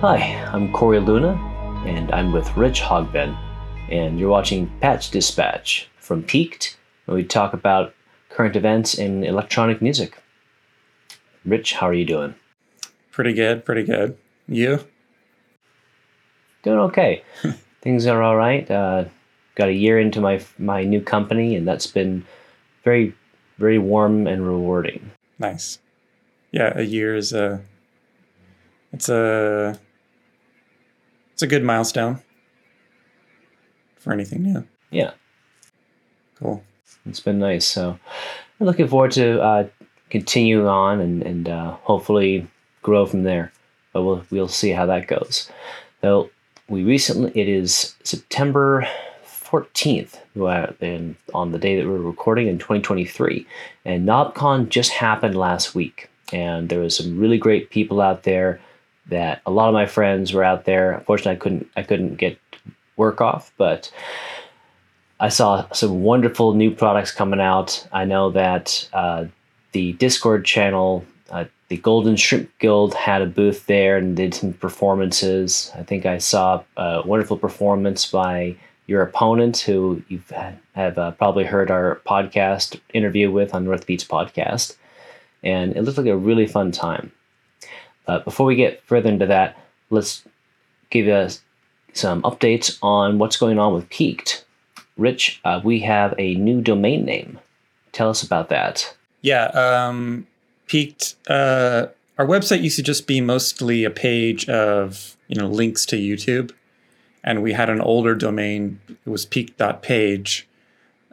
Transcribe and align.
Hi, 0.00 0.16
I'm 0.50 0.72
Korey 0.72 1.04
Luna, 1.04 1.34
and 1.84 2.10
I'm 2.10 2.32
with 2.32 2.56
Rich 2.56 2.80
Hogben, 2.80 3.36
and 3.90 4.18
you're 4.18 4.30
watching 4.30 4.66
Patch 4.80 5.10
Dispatch 5.10 5.90
from 5.98 6.22
Piqued, 6.22 6.78
where 7.04 7.16
we 7.16 7.22
talk 7.22 7.52
about 7.52 7.94
current 8.30 8.56
events 8.56 8.94
in 8.94 9.24
electronic 9.24 9.82
music. 9.82 10.16
Rich, 11.44 11.74
how 11.74 11.86
are 11.86 11.92
you 11.92 12.06
doing? 12.06 12.34
Pretty 13.10 13.34
good, 13.34 13.66
pretty 13.66 13.82
good. 13.82 14.16
You? 14.48 14.86
Doing 16.62 16.78
okay. 16.78 17.22
Things 17.82 18.06
are 18.06 18.22
all 18.22 18.36
right. 18.36 18.70
Uh, 18.70 19.04
got 19.54 19.68
a 19.68 19.74
year 19.74 20.00
into 20.00 20.22
my 20.22 20.42
my 20.58 20.82
new 20.82 21.02
company, 21.02 21.54
and 21.56 21.68
that's 21.68 21.86
been 21.86 22.24
very, 22.84 23.12
very 23.58 23.78
warm 23.78 24.26
and 24.26 24.46
rewarding. 24.46 25.10
Nice. 25.38 25.78
Yeah, 26.52 26.72
a 26.74 26.84
year 26.84 27.14
is 27.14 27.34
a. 27.34 27.60
It's 28.94 29.10
a. 29.10 29.78
It's 31.40 31.44
a 31.44 31.46
good 31.46 31.64
milestone. 31.64 32.18
For 33.96 34.12
anything 34.12 34.42
new. 34.42 34.62
Yeah, 34.90 35.12
Cool. 36.38 36.62
it's 37.06 37.20
been 37.20 37.38
nice. 37.38 37.64
So, 37.64 37.98
I'm 38.60 38.66
looking 38.66 38.86
forward 38.86 39.12
to 39.12 39.40
uh, 39.40 39.66
continuing 40.10 40.66
on 40.66 41.00
and 41.00 41.22
and 41.22 41.48
uh, 41.48 41.70
hopefully 41.76 42.46
grow 42.82 43.06
from 43.06 43.22
there. 43.22 43.52
But 43.94 44.02
we'll 44.02 44.22
we'll 44.30 44.48
see 44.48 44.68
how 44.72 44.84
that 44.84 45.06
goes. 45.06 45.50
Though 46.02 46.28
we 46.68 46.84
recently, 46.84 47.32
it 47.34 47.48
is 47.48 47.94
September 48.02 48.86
14th, 49.24 50.18
uh, 50.38 50.74
and 50.82 51.16
on 51.32 51.52
the 51.52 51.58
day 51.58 51.80
that 51.80 51.88
we're 51.88 51.96
recording 51.96 52.48
in 52.48 52.58
2023, 52.58 53.46
and 53.86 54.06
KnobCon 54.06 54.68
just 54.68 54.90
happened 54.90 55.38
last 55.38 55.74
week, 55.74 56.10
and 56.34 56.68
there 56.68 56.80
was 56.80 56.94
some 56.94 57.18
really 57.18 57.38
great 57.38 57.70
people 57.70 58.02
out 58.02 58.24
there. 58.24 58.60
That 59.10 59.42
a 59.44 59.50
lot 59.50 59.68
of 59.68 59.74
my 59.74 59.86
friends 59.86 60.32
were 60.32 60.44
out 60.44 60.64
there. 60.64 60.92
Unfortunately, 60.92 61.32
I 61.32 61.36
couldn't 61.36 61.68
I 61.76 61.82
couldn't 61.82 62.16
get 62.16 62.38
work 62.96 63.20
off, 63.20 63.52
but 63.56 63.90
I 65.20 65.28
saw 65.28 65.70
some 65.72 66.02
wonderful 66.02 66.54
new 66.54 66.70
products 66.70 67.12
coming 67.12 67.40
out. 67.40 67.86
I 67.92 68.04
know 68.06 68.30
that 68.30 68.88
uh, 68.92 69.26
the 69.72 69.92
Discord 69.92 70.44
channel, 70.46 71.04
uh, 71.30 71.44
the 71.68 71.76
Golden 71.76 72.16
Shrimp 72.16 72.50
Guild, 72.58 72.94
had 72.94 73.20
a 73.20 73.26
booth 73.26 73.66
there 73.66 73.98
and 73.98 74.16
did 74.16 74.34
some 74.34 74.54
performances. 74.54 75.70
I 75.74 75.82
think 75.82 76.06
I 76.06 76.18
saw 76.18 76.62
a 76.76 77.02
wonderful 77.04 77.36
performance 77.36 78.10
by 78.10 78.56
your 78.86 79.02
opponent, 79.02 79.58
who 79.58 80.02
you 80.08 80.20
have 80.74 80.98
uh, 80.98 81.12
probably 81.12 81.44
heard 81.44 81.70
our 81.70 82.00
podcast 82.06 82.80
interview 82.92 83.30
with 83.30 83.54
on 83.54 83.64
North 83.64 83.86
Beats 83.86 84.04
podcast, 84.04 84.76
and 85.44 85.76
it 85.76 85.82
looked 85.82 85.98
like 85.98 86.06
a 86.06 86.16
really 86.16 86.46
fun 86.46 86.72
time. 86.72 87.12
But 88.10 88.24
before 88.24 88.44
we 88.44 88.56
get 88.56 88.82
further 88.86 89.08
into 89.08 89.26
that, 89.26 89.56
let's 89.88 90.24
give 90.90 91.06
you 91.06 91.28
some 91.92 92.22
updates 92.22 92.76
on 92.82 93.18
what's 93.18 93.36
going 93.36 93.60
on 93.60 93.72
with 93.72 93.88
Piqued. 93.88 94.44
Rich, 94.96 95.40
uh, 95.44 95.60
we 95.62 95.78
have 95.82 96.16
a 96.18 96.34
new 96.34 96.60
domain 96.60 97.04
name. 97.04 97.38
Tell 97.92 98.10
us 98.10 98.24
about 98.24 98.48
that. 98.48 98.96
Yeah, 99.22 99.44
um, 99.44 100.26
Piqued. 100.66 101.14
Uh, 101.28 101.86
our 102.18 102.26
website 102.26 102.64
used 102.64 102.74
to 102.78 102.82
just 102.82 103.06
be 103.06 103.20
mostly 103.20 103.84
a 103.84 103.90
page 103.90 104.48
of 104.48 105.16
you 105.28 105.40
know 105.40 105.46
links 105.46 105.86
to 105.86 105.96
YouTube, 105.96 106.50
and 107.22 107.44
we 107.44 107.52
had 107.52 107.70
an 107.70 107.80
older 107.80 108.16
domain. 108.16 108.80
It 108.88 109.08
was 109.08 109.24
peak.page. 109.24 110.48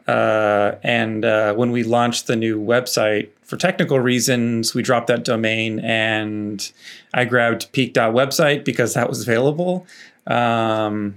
Uh, 0.08 0.76
and 0.82 1.24
uh, 1.24 1.52
when 1.52 1.70
we 1.70 1.82
launched 1.82 2.26
the 2.26 2.34
new 2.34 2.58
website, 2.58 3.28
for 3.42 3.58
technical 3.58 4.00
reasons, 4.00 4.74
we 4.74 4.82
dropped 4.82 5.06
that 5.08 5.22
domain, 5.22 5.80
and 5.80 6.72
I 7.12 7.26
grabbed 7.26 7.70
peak.website 7.72 8.64
because 8.64 8.94
that 8.94 9.08
was 9.08 9.22
available. 9.22 9.86
Um, 10.26 11.16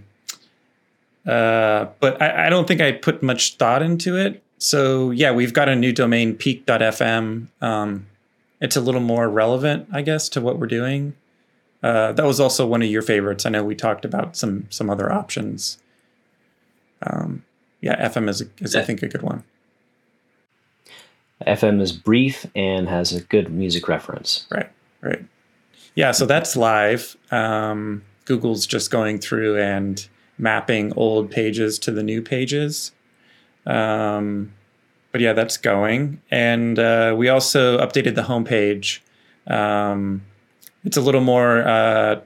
uh, 1.25 1.88
but 2.00 2.22
I, 2.22 2.47
I 2.47 2.50
don't 2.50 2.68
think 2.68 2.81
I 2.81 2.91
put 2.91 3.24
much 3.24 3.56
thought 3.56 3.81
into 3.81 4.18
it. 4.18 4.44
So 4.57 5.12
yeah, 5.12 5.31
we've 5.31 5.53
got 5.53 5.69
a 5.69 5.75
new 5.75 5.94
domain, 5.94 6.35
peak.fm. 6.35 7.47
Um, 7.62 8.08
it's 8.59 8.75
a 8.75 8.81
little 8.81 9.02
more 9.02 9.29
relevant, 9.29 9.88
I 9.91 10.02
guess, 10.02 10.29
to 10.29 10.41
what 10.41 10.59
we're 10.59 10.68
doing. 10.68 11.16
Uh, 11.81 12.12
that 12.12 12.25
was 12.25 12.40
also 12.40 12.68
one 12.68 12.81
of 12.81 12.90
your 12.90 13.02
favorites. 13.02 13.46
I 13.46 13.50
know 13.50 13.63
we 13.63 13.75
talked 13.75 14.06
about 14.06 14.35
some 14.35 14.68
some 14.69 14.90
other 14.90 15.12
options. 15.12 15.79
Um, 17.02 17.44
yeah, 17.81 18.08
FM 18.08 18.30
is, 18.30 18.44
is 18.59 18.75
I 18.75 18.84
think 18.84 19.02
a 19.03 19.08
good 19.08 19.22
one. 19.22 19.44
FM 21.46 21.81
is 21.81 21.92
brief 21.92 22.46
and 22.56 22.88
has 22.88 23.12
a 23.12 23.22
good 23.22 23.52
music 23.52 23.88
reference. 23.88 24.46
Right, 24.52 24.69
right. 25.02 25.25
Yeah, 25.96 26.12
so 26.12 26.25
that's 26.25 26.56
live. 26.56 27.18
Um, 27.31 28.03
Google's 28.25 28.66
just 28.68 28.91
going 28.91 29.20
through 29.20 29.59
and 29.59 30.08
mapping 30.38 30.94
old 30.96 31.31
pages 31.31 31.80
to 31.80 31.91
the 31.91 32.03
new 32.03 32.22
pages. 32.22 32.91
Um, 33.66 34.53
but 35.12 35.22
yeah, 35.22 35.34
that's 35.34 35.58
going. 35.58 36.22
And 36.30 36.80
uh, 36.80 37.16
we 37.18 37.30
also 37.30 37.78
updated 37.80 38.16
the 38.16 38.24
homepage. 38.24 39.00
Um, 39.47 40.22
it's 40.84 40.97
a 40.97 41.02
little 41.02 41.22
more 41.22 41.68
uh, 41.68 42.22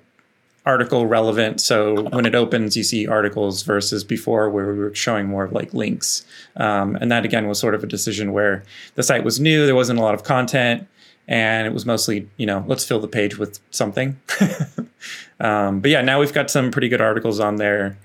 article 0.65 1.05
relevant. 1.05 1.61
So 1.61 2.03
when 2.09 2.25
it 2.25 2.33
opens, 2.33 2.75
you 2.75 2.83
see 2.83 3.07
articles 3.07 3.61
versus 3.61 4.03
before 4.03 4.49
where 4.49 4.73
we 4.73 4.79
were 4.79 4.95
showing 4.95 5.27
more 5.27 5.43
of 5.43 5.53
like 5.53 5.73
links. 5.73 6.25
Um, 6.57 6.95
and 6.95 7.11
that 7.11 7.23
again 7.23 7.47
was 7.47 7.59
sort 7.59 7.75
of 7.75 7.83
a 7.83 7.87
decision 7.87 8.33
where 8.33 8.63
the 8.95 9.03
site 9.03 9.23
was 9.23 9.39
new, 9.39 9.65
there 9.65 9.75
wasn't 9.75 9.99
a 9.99 10.01
lot 10.01 10.15
of 10.15 10.23
content, 10.23 10.87
and 11.27 11.67
it 11.67 11.73
was 11.73 11.85
mostly, 11.85 12.27
you 12.37 12.45
know, 12.45 12.63
let's 12.67 12.83
fill 12.83 12.99
the 12.99 13.07
page 13.07 13.37
with 13.37 13.59
something. 13.71 14.19
um, 15.39 15.81
but 15.81 15.91
yeah, 15.91 16.01
now 16.01 16.19
we've 16.19 16.33
got 16.33 16.49
some 16.49 16.71
pretty 16.71 16.89
good 16.89 17.01
articles 17.01 17.39
on 17.39 17.57
there. 17.57 17.97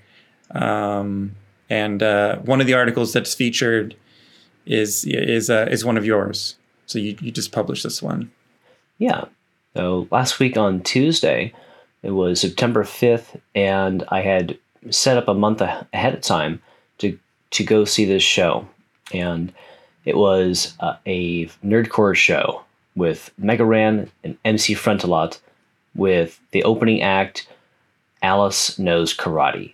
Um, 0.51 1.35
and 1.69 2.03
uh, 2.03 2.37
one 2.39 2.61
of 2.61 2.67
the 2.67 2.73
articles 2.73 3.13
that's 3.13 3.33
featured 3.33 3.95
is 4.65 5.05
is 5.05 5.49
uh, 5.49 5.67
is 5.71 5.83
one 5.83 5.97
of 5.97 6.05
yours. 6.05 6.57
So 6.85 6.99
you 6.99 7.17
you 7.21 7.31
just 7.31 7.51
published 7.51 7.83
this 7.83 8.03
one. 8.03 8.31
Yeah. 8.97 9.25
So 9.73 10.07
last 10.11 10.39
week 10.39 10.57
on 10.57 10.81
Tuesday, 10.81 11.53
it 12.03 12.11
was 12.11 12.41
September 12.41 12.83
5th, 12.83 13.39
and 13.53 14.03
I 14.09 14.21
had 14.21 14.57
set 14.89 15.17
up 15.17 15.27
a 15.27 15.33
month 15.33 15.61
ahead 15.61 16.13
of 16.13 16.21
time 16.21 16.61
to 16.99 17.17
to 17.51 17.63
go 17.63 17.85
see 17.85 18.05
this 18.05 18.23
show, 18.23 18.67
and 19.13 19.53
it 20.05 20.17
was 20.17 20.73
uh, 20.79 20.95
a 21.05 21.45
nerdcore 21.63 22.15
show 22.15 22.63
with 22.95 23.31
Mega 23.37 23.65
Ran 23.65 24.09
and 24.23 24.37
MC 24.45 24.73
Frontalot, 24.73 25.39
with 25.95 26.39
the 26.51 26.63
opening 26.63 27.01
act, 27.01 27.47
Alice 28.21 28.79
Knows 28.79 29.15
Karate. 29.15 29.73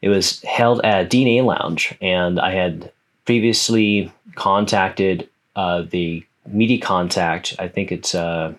It 0.00 0.08
was 0.08 0.40
held 0.42 0.80
at 0.84 1.10
DNA 1.10 1.44
Lounge, 1.44 1.94
and 2.00 2.40
I 2.40 2.52
had 2.52 2.90
previously 3.26 4.10
contacted 4.36 5.28
uh, 5.56 5.82
the 5.82 6.24
media 6.46 6.80
contact. 6.80 7.54
I 7.58 7.68
think 7.68 7.92
it's 7.92 8.14
uh, 8.14 8.54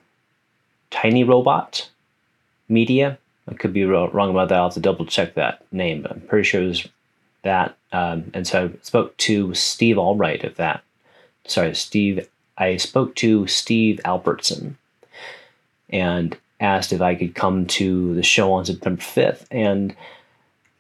Tiny 0.92 1.24
Robot 1.24 1.90
Media. 2.72 3.18
I 3.48 3.54
could 3.54 3.74
be 3.74 3.84
wrong 3.84 4.30
about 4.30 4.50
that. 4.50 4.58
I'll 4.58 4.66
have 4.66 4.74
to 4.76 4.80
double 4.80 5.06
check 5.06 5.34
that 5.34 5.64
name, 5.72 6.02
but 6.02 6.12
I'm 6.12 6.22
pretty 6.22 6.44
sure 6.48 6.64
it 6.64 6.68
was 6.68 6.88
that. 7.44 7.76
Um, 7.92 8.32
and 8.34 8.48
so 8.48 8.66
I 8.66 8.72
spoke 8.82 9.18
to 9.18 9.54
Steve 9.54 9.98
Albright 9.98 10.44
of 10.44 10.56
that. 10.56 10.84
Sorry, 11.46 11.76
Steve. 11.76 12.28
I 12.58 12.78
spoke 12.78 13.16
to 13.16 13.48
Steve 13.48 14.00
Albertson 14.06 14.78
and 15.90 16.38
asked 16.62 16.94
if 16.94 17.02
I 17.02 17.16
could 17.16 17.36
come 17.36 17.66
to 17.66 18.14
the 18.16 18.24
show 18.24 18.54
on 18.54 18.66
September 18.66 19.02
5th. 19.02 19.46
And 19.52 19.96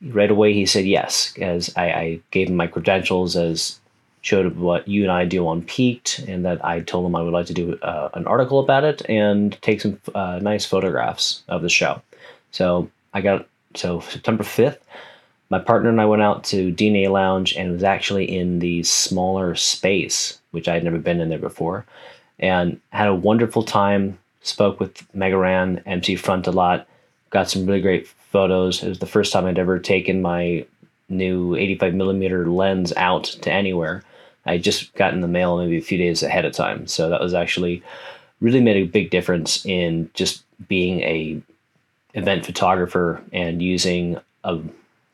right 0.01 0.31
away 0.31 0.53
he 0.53 0.65
said 0.65 0.85
yes, 0.85 1.33
as 1.41 1.73
I, 1.75 1.91
I 1.91 2.19
gave 2.31 2.47
him 2.47 2.55
my 2.55 2.67
credentials 2.67 3.35
as 3.35 3.80
showed 4.21 4.55
what 4.55 4.87
you 4.87 5.03
and 5.03 5.11
I 5.11 5.25
do 5.25 5.47
on 5.47 5.63
Piqued, 5.63 6.19
and 6.27 6.45
that 6.45 6.63
I 6.63 6.81
told 6.81 7.05
him 7.05 7.15
I 7.15 7.21
would 7.21 7.33
like 7.33 7.47
to 7.47 7.53
do 7.53 7.77
uh, 7.81 8.09
an 8.13 8.27
article 8.27 8.59
about 8.59 8.83
it 8.83 9.01
and 9.09 9.59
take 9.61 9.81
some 9.81 9.99
uh, 10.13 10.39
nice 10.41 10.65
photographs 10.65 11.43
of 11.47 11.61
the 11.61 11.69
show. 11.69 12.01
So 12.51 12.89
I 13.13 13.21
got 13.21 13.47
so 13.75 13.99
September 14.01 14.43
fifth. 14.43 14.85
My 15.49 15.59
partner 15.59 15.89
and 15.89 15.99
I 15.99 16.05
went 16.05 16.21
out 16.21 16.43
to 16.45 16.71
DNA 16.71 17.09
Lounge, 17.09 17.55
and 17.55 17.69
it 17.69 17.73
was 17.73 17.83
actually 17.83 18.25
in 18.25 18.59
the 18.59 18.83
smaller 18.83 19.55
space, 19.55 20.39
which 20.51 20.67
I 20.67 20.75
had 20.75 20.83
never 20.83 20.99
been 20.99 21.19
in 21.19 21.29
there 21.29 21.39
before, 21.39 21.85
and 22.39 22.79
had 22.91 23.07
a 23.07 23.15
wonderful 23.15 23.63
time. 23.63 24.17
Spoke 24.43 24.79
with 24.79 25.05
Mega 25.13 25.37
Ran, 25.37 25.83
MC 25.85 26.15
Frontalot, 26.15 26.85
got 27.29 27.49
some 27.49 27.65
really 27.65 27.81
great 27.81 28.07
photos. 28.07 28.81
It 28.81 28.89
was 28.89 28.99
the 28.99 29.05
first 29.05 29.33
time 29.33 29.45
I'd 29.45 29.59
ever 29.59 29.77
taken 29.77 30.21
my 30.21 30.65
new 31.09 31.55
85 31.55 31.93
millimeter 31.93 32.49
lens 32.49 32.93
out 32.95 33.25
to 33.25 33.51
anywhere. 33.51 34.03
I 34.45 34.57
just 34.57 34.93
got 34.95 35.13
in 35.13 35.21
the 35.21 35.27
mail 35.27 35.57
maybe 35.57 35.77
a 35.77 35.81
few 35.81 35.97
days 35.97 36.23
ahead 36.23 36.45
of 36.45 36.53
time, 36.53 36.87
so 36.87 37.09
that 37.09 37.21
was 37.21 37.33
actually 37.33 37.83
really 38.39 38.61
made 38.61 38.77
a 38.77 38.87
big 38.87 39.11
difference 39.11 39.65
in 39.65 40.09
just 40.13 40.43
being 40.67 41.01
a 41.01 41.41
event 42.13 42.45
photographer 42.45 43.21
and 43.31 43.61
using 43.61 44.17
a 44.43 44.59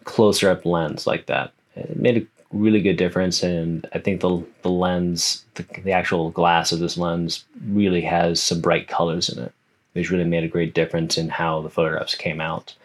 closer 0.05 0.49
up 0.49 0.65
lens 0.65 1.05
like 1.05 1.25
that. 1.25 1.51
It 1.75 1.97
made 1.97 2.17
a 2.17 2.27
really 2.55 2.81
good 2.81 2.95
difference, 2.95 3.43
and 3.43 3.85
I 3.93 3.99
think 3.99 4.21
the 4.21 4.41
the 4.61 4.69
lens, 4.71 5.43
the, 5.55 5.65
the 5.83 5.91
actual 5.91 6.31
glass 6.31 6.71
of 6.71 6.79
this 6.79 6.97
lens, 6.97 7.43
really 7.67 8.01
has 8.01 8.41
some 8.41 8.61
bright 8.61 8.87
colors 8.87 9.29
in 9.29 9.43
it. 9.43 9.51
which 9.97 10.11
really 10.11 10.23
made 10.25 10.43
a 10.43 10.47
great 10.47 10.75
difference 10.75 11.17
in 11.17 11.27
how 11.27 11.61
the 11.61 11.69
photographs 11.71 12.13
came 12.13 12.39
out. 12.39 12.75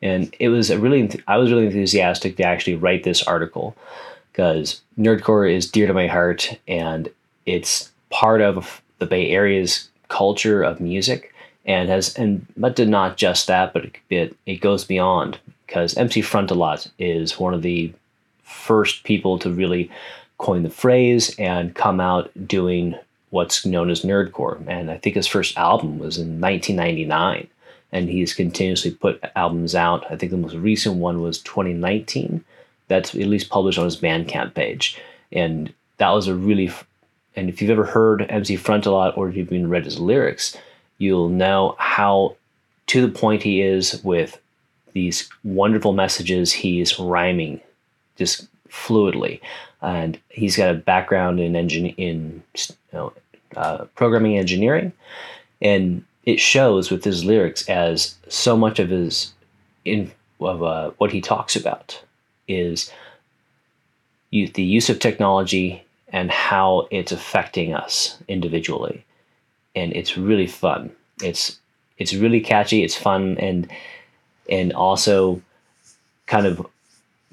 And 0.00 0.34
it 0.38 0.48
was 0.48 0.70
a 0.70 0.78
really, 0.78 1.10
I 1.28 1.36
was 1.36 1.50
really 1.50 1.66
enthusiastic 1.66 2.36
to 2.38 2.42
actually 2.42 2.76
write 2.76 3.04
this 3.04 3.22
article 3.22 3.76
because 4.40 4.80
nerdcore 4.98 5.54
is 5.54 5.70
dear 5.70 5.86
to 5.86 5.92
my 5.92 6.06
heart 6.06 6.58
and 6.66 7.10
it's 7.44 7.92
part 8.08 8.40
of 8.40 8.80
the 8.98 9.04
Bay 9.04 9.28
Area's 9.32 9.90
culture 10.08 10.62
of 10.62 10.80
music 10.80 11.34
and 11.66 11.90
has 11.90 12.14
and 12.16 12.46
but 12.56 12.74
did 12.74 12.88
not 12.88 13.18
just 13.18 13.48
that 13.48 13.74
but 13.74 13.84
it, 14.08 14.34
it 14.46 14.62
goes 14.62 14.82
beyond 14.82 15.38
because 15.66 15.94
MC 15.94 16.22
Frontalot 16.22 16.90
is 16.98 17.38
one 17.38 17.52
of 17.52 17.60
the 17.60 17.92
first 18.42 19.04
people 19.04 19.38
to 19.38 19.52
really 19.52 19.90
coin 20.38 20.62
the 20.62 20.70
phrase 20.70 21.38
and 21.38 21.74
come 21.74 22.00
out 22.00 22.30
doing 22.48 22.94
what's 23.28 23.66
known 23.66 23.90
as 23.90 24.04
nerdcore 24.06 24.66
and 24.66 24.90
I 24.90 24.96
think 24.96 25.16
his 25.16 25.26
first 25.26 25.54
album 25.58 25.98
was 25.98 26.16
in 26.16 26.40
1999 26.40 27.46
and 27.92 28.08
he's 28.08 28.32
continuously 28.32 28.92
put 28.92 29.22
albums 29.36 29.74
out. 29.74 30.10
I 30.10 30.16
think 30.16 30.32
the 30.32 30.38
most 30.38 30.54
recent 30.54 30.96
one 30.96 31.20
was 31.20 31.42
2019 31.42 32.42
that's 32.90 33.14
at 33.14 33.26
least 33.28 33.48
published 33.48 33.78
on 33.78 33.84
his 33.84 33.96
Bandcamp 33.96 34.52
page. 34.52 35.00
And 35.32 35.72
that 35.98 36.10
was 36.10 36.26
a 36.26 36.34
really 36.34 36.70
and 37.36 37.48
if 37.48 37.62
you've 37.62 37.70
ever 37.70 37.84
heard 37.84 38.26
MC 38.28 38.56
Frontalot 38.56 39.16
or 39.16 39.28
if 39.28 39.36
you've 39.36 39.48
been 39.48 39.70
read 39.70 39.84
his 39.84 40.00
lyrics, 40.00 40.56
you'll 40.98 41.28
know 41.28 41.76
how 41.78 42.36
to 42.88 43.00
the 43.00 43.08
point 43.08 43.44
he 43.44 43.62
is 43.62 44.02
with 44.02 44.38
these 44.92 45.30
wonderful 45.44 45.92
messages 45.92 46.52
he's 46.52 46.98
rhyming 46.98 47.60
just 48.16 48.48
fluidly. 48.68 49.40
And 49.80 50.18
he's 50.28 50.56
got 50.56 50.74
a 50.74 50.78
background 50.78 51.38
in 51.38 51.52
engin- 51.52 51.94
in 51.96 52.42
you 52.54 52.74
know, 52.92 53.12
uh, 53.56 53.84
programming 53.94 54.36
engineering, 54.36 54.92
and 55.62 56.04
it 56.24 56.40
shows 56.40 56.90
with 56.90 57.04
his 57.04 57.24
lyrics 57.24 57.66
as 57.68 58.16
so 58.28 58.56
much 58.56 58.78
of 58.78 58.90
his 58.90 59.32
in 59.84 60.10
of 60.40 60.62
uh, 60.62 60.90
what 60.98 61.12
he 61.12 61.20
talks 61.20 61.54
about 61.54 62.02
is 62.50 62.90
the 64.30 64.62
use 64.62 64.88
of 64.88 64.98
technology 64.98 65.82
and 66.12 66.30
how 66.30 66.88
it's 66.90 67.12
affecting 67.12 67.74
us 67.74 68.18
individually. 68.28 69.04
And 69.74 69.92
it's 69.92 70.16
really 70.16 70.46
fun. 70.46 70.90
It's 71.22 71.58
it's 71.98 72.14
really 72.14 72.40
catchy, 72.40 72.82
it's 72.82 72.96
fun 72.96 73.36
and 73.38 73.70
and 74.48 74.72
also 74.72 75.40
kind 76.26 76.46
of 76.46 76.66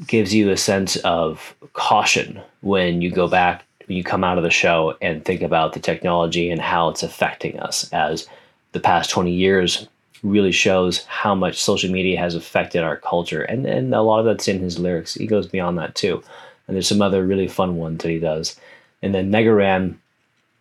gives 0.05 0.33
you 0.33 0.51
a 0.51 0.57
sense 0.57 0.97
of 0.97 1.55
caution 1.73 2.39
when 2.61 3.01
you 3.01 3.09
go 3.09 3.27
back 3.27 3.63
when 3.87 3.97
you 3.97 4.03
come 4.03 4.23
out 4.23 4.37
of 4.37 4.43
the 4.43 4.49
show 4.49 4.95
and 5.01 5.23
think 5.23 5.41
about 5.41 5.73
the 5.73 5.79
technology 5.79 6.51
and 6.51 6.61
how 6.61 6.89
it's 6.89 7.03
affecting 7.03 7.59
us 7.59 7.91
as 7.93 8.27
the 8.73 8.79
past 8.79 9.09
20 9.09 9.31
years 9.31 9.87
really 10.23 10.51
shows 10.51 11.03
how 11.05 11.35
much 11.35 11.61
social 11.61 11.91
media 11.91 12.19
has 12.19 12.35
affected 12.35 12.83
our 12.83 12.97
culture 12.97 13.41
and, 13.43 13.65
and 13.65 13.93
a 13.93 14.01
lot 14.01 14.19
of 14.19 14.25
that's 14.25 14.47
in 14.47 14.59
his 14.59 14.79
lyrics 14.79 15.13
he 15.13 15.27
goes 15.27 15.47
beyond 15.47 15.77
that 15.77 15.95
too 15.95 16.21
and 16.67 16.75
there's 16.75 16.87
some 16.87 17.01
other 17.01 17.25
really 17.25 17.47
fun 17.47 17.77
ones 17.77 18.01
that 18.01 18.09
he 18.09 18.19
does 18.19 18.59
and 19.01 19.13
then 19.13 19.31
Mega 19.31 19.53
Ran, 19.53 19.99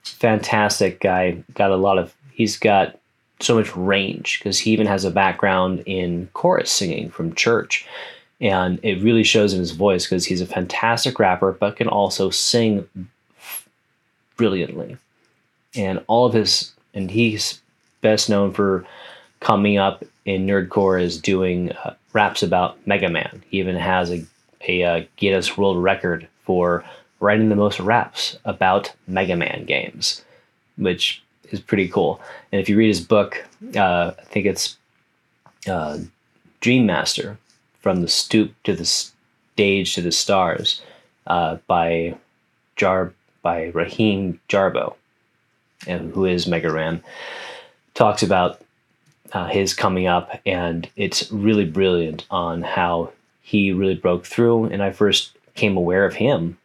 fantastic 0.03 1.00
guy. 1.00 1.43
Got 1.55 1.70
a 1.70 1.76
lot 1.76 1.99
of. 1.99 2.14
He's 2.32 2.58
got 2.58 2.99
so 3.41 3.55
much 3.55 3.75
range 3.76 4.38
because 4.38 4.58
he 4.58 4.73
even 4.73 4.87
has 4.87 5.05
a 5.05 5.11
background 5.11 5.82
in 5.87 6.29
chorus 6.32 6.70
singing 6.70 7.11
from 7.11 7.35
church, 7.35 7.87
and 8.41 8.79
it 8.82 9.02
really 9.02 9.25
shows 9.25 9.52
in 9.52 9.61
his 9.61 9.73
voice 9.73 10.05
because 10.05 10.25
he's 10.25 10.41
a 10.41 10.47
fantastic 10.47 11.19
rapper, 11.19 11.52
but 11.52 11.76
can 11.76 11.88
also 11.88 12.31
sing 12.31 12.88
brilliantly. 14.37 14.97
And 15.75 16.02
all 16.06 16.26
of 16.26 16.32
his, 16.32 16.73
and 16.94 17.11
he's 17.11 17.61
best 18.00 18.31
known 18.31 18.52
for 18.52 18.87
coming 19.47 19.79
up 19.79 20.03
in 20.25 20.45
nerdcore 20.45 21.01
is 21.01 21.21
doing 21.21 21.71
uh, 21.71 21.95
raps 22.13 22.43
about 22.43 22.85
Mega 22.85 23.09
Man. 23.09 23.45
He 23.49 23.61
even 23.61 23.77
has 23.77 24.11
a 24.11 24.25
a 24.67 24.83
uh, 24.83 25.05
Guinness 25.17 25.57
World 25.57 25.81
Record 25.81 26.27
for 26.43 26.85
writing 27.21 27.49
the 27.49 27.55
most 27.55 27.79
raps 27.79 28.37
about 28.45 28.93
Mega 29.07 29.37
Man 29.37 29.65
games, 29.65 30.25
which 30.77 31.23
is 31.53 31.61
pretty 31.61 31.87
cool. 31.87 32.21
And 32.51 32.61
if 32.61 32.69
you 32.69 32.77
read 32.77 32.89
his 32.89 33.01
book, 33.01 33.47
uh, 33.77 34.11
I 34.19 34.25
think 34.25 34.47
it's 34.47 34.77
uh, 35.69 35.99
Dream 36.61 36.85
Master 36.85 37.39
from 37.79 38.03
the 38.03 38.09
stoop 38.09 38.53
to 38.65 38.75
the 38.75 38.85
stage 38.85 39.95
to 39.95 40.03
the 40.03 40.11
stars 40.11 40.83
uh, 41.29 41.59
by 41.69 42.17
Jar 42.75 43.13
by 43.43 43.67
Raheem 43.67 44.41
Jarbo, 44.49 44.97
and 45.87 46.13
who 46.13 46.25
is 46.25 46.49
Mega 46.49 46.73
Ran, 46.73 47.01
talks 47.95 48.25
about 48.25 48.61
uh, 49.32 49.46
his 49.46 49.75
coming 49.75 50.06
up, 50.06 50.40
and 50.46 50.88
it's 50.96 51.31
really 51.31 51.64
brilliant 51.64 52.26
on 52.31 52.62
how 52.62 53.12
he 53.40 53.73
really 53.73 53.94
broke 53.94 54.26
through. 54.26 54.67
And 54.67 54.82
I 54.82 54.90
first 54.93 55.37
came 55.55 55.76
aware 55.76 56.05
of 56.05 56.14
him 56.14 56.58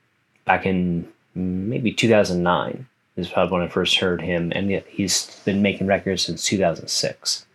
back 0.45 0.65
in 0.65 1.07
maybe 1.33 1.93
2009 1.93 2.87
is 3.17 3.29
probably 3.29 3.53
when 3.53 3.67
I 3.67 3.69
first 3.69 3.97
heard 3.97 4.21
him, 4.21 4.51
and 4.55 4.69
yet 4.69 4.85
he's 4.87 5.39
been 5.45 5.61
making 5.61 5.87
records 5.87 6.23
since 6.23 6.43
2006. 6.45 7.45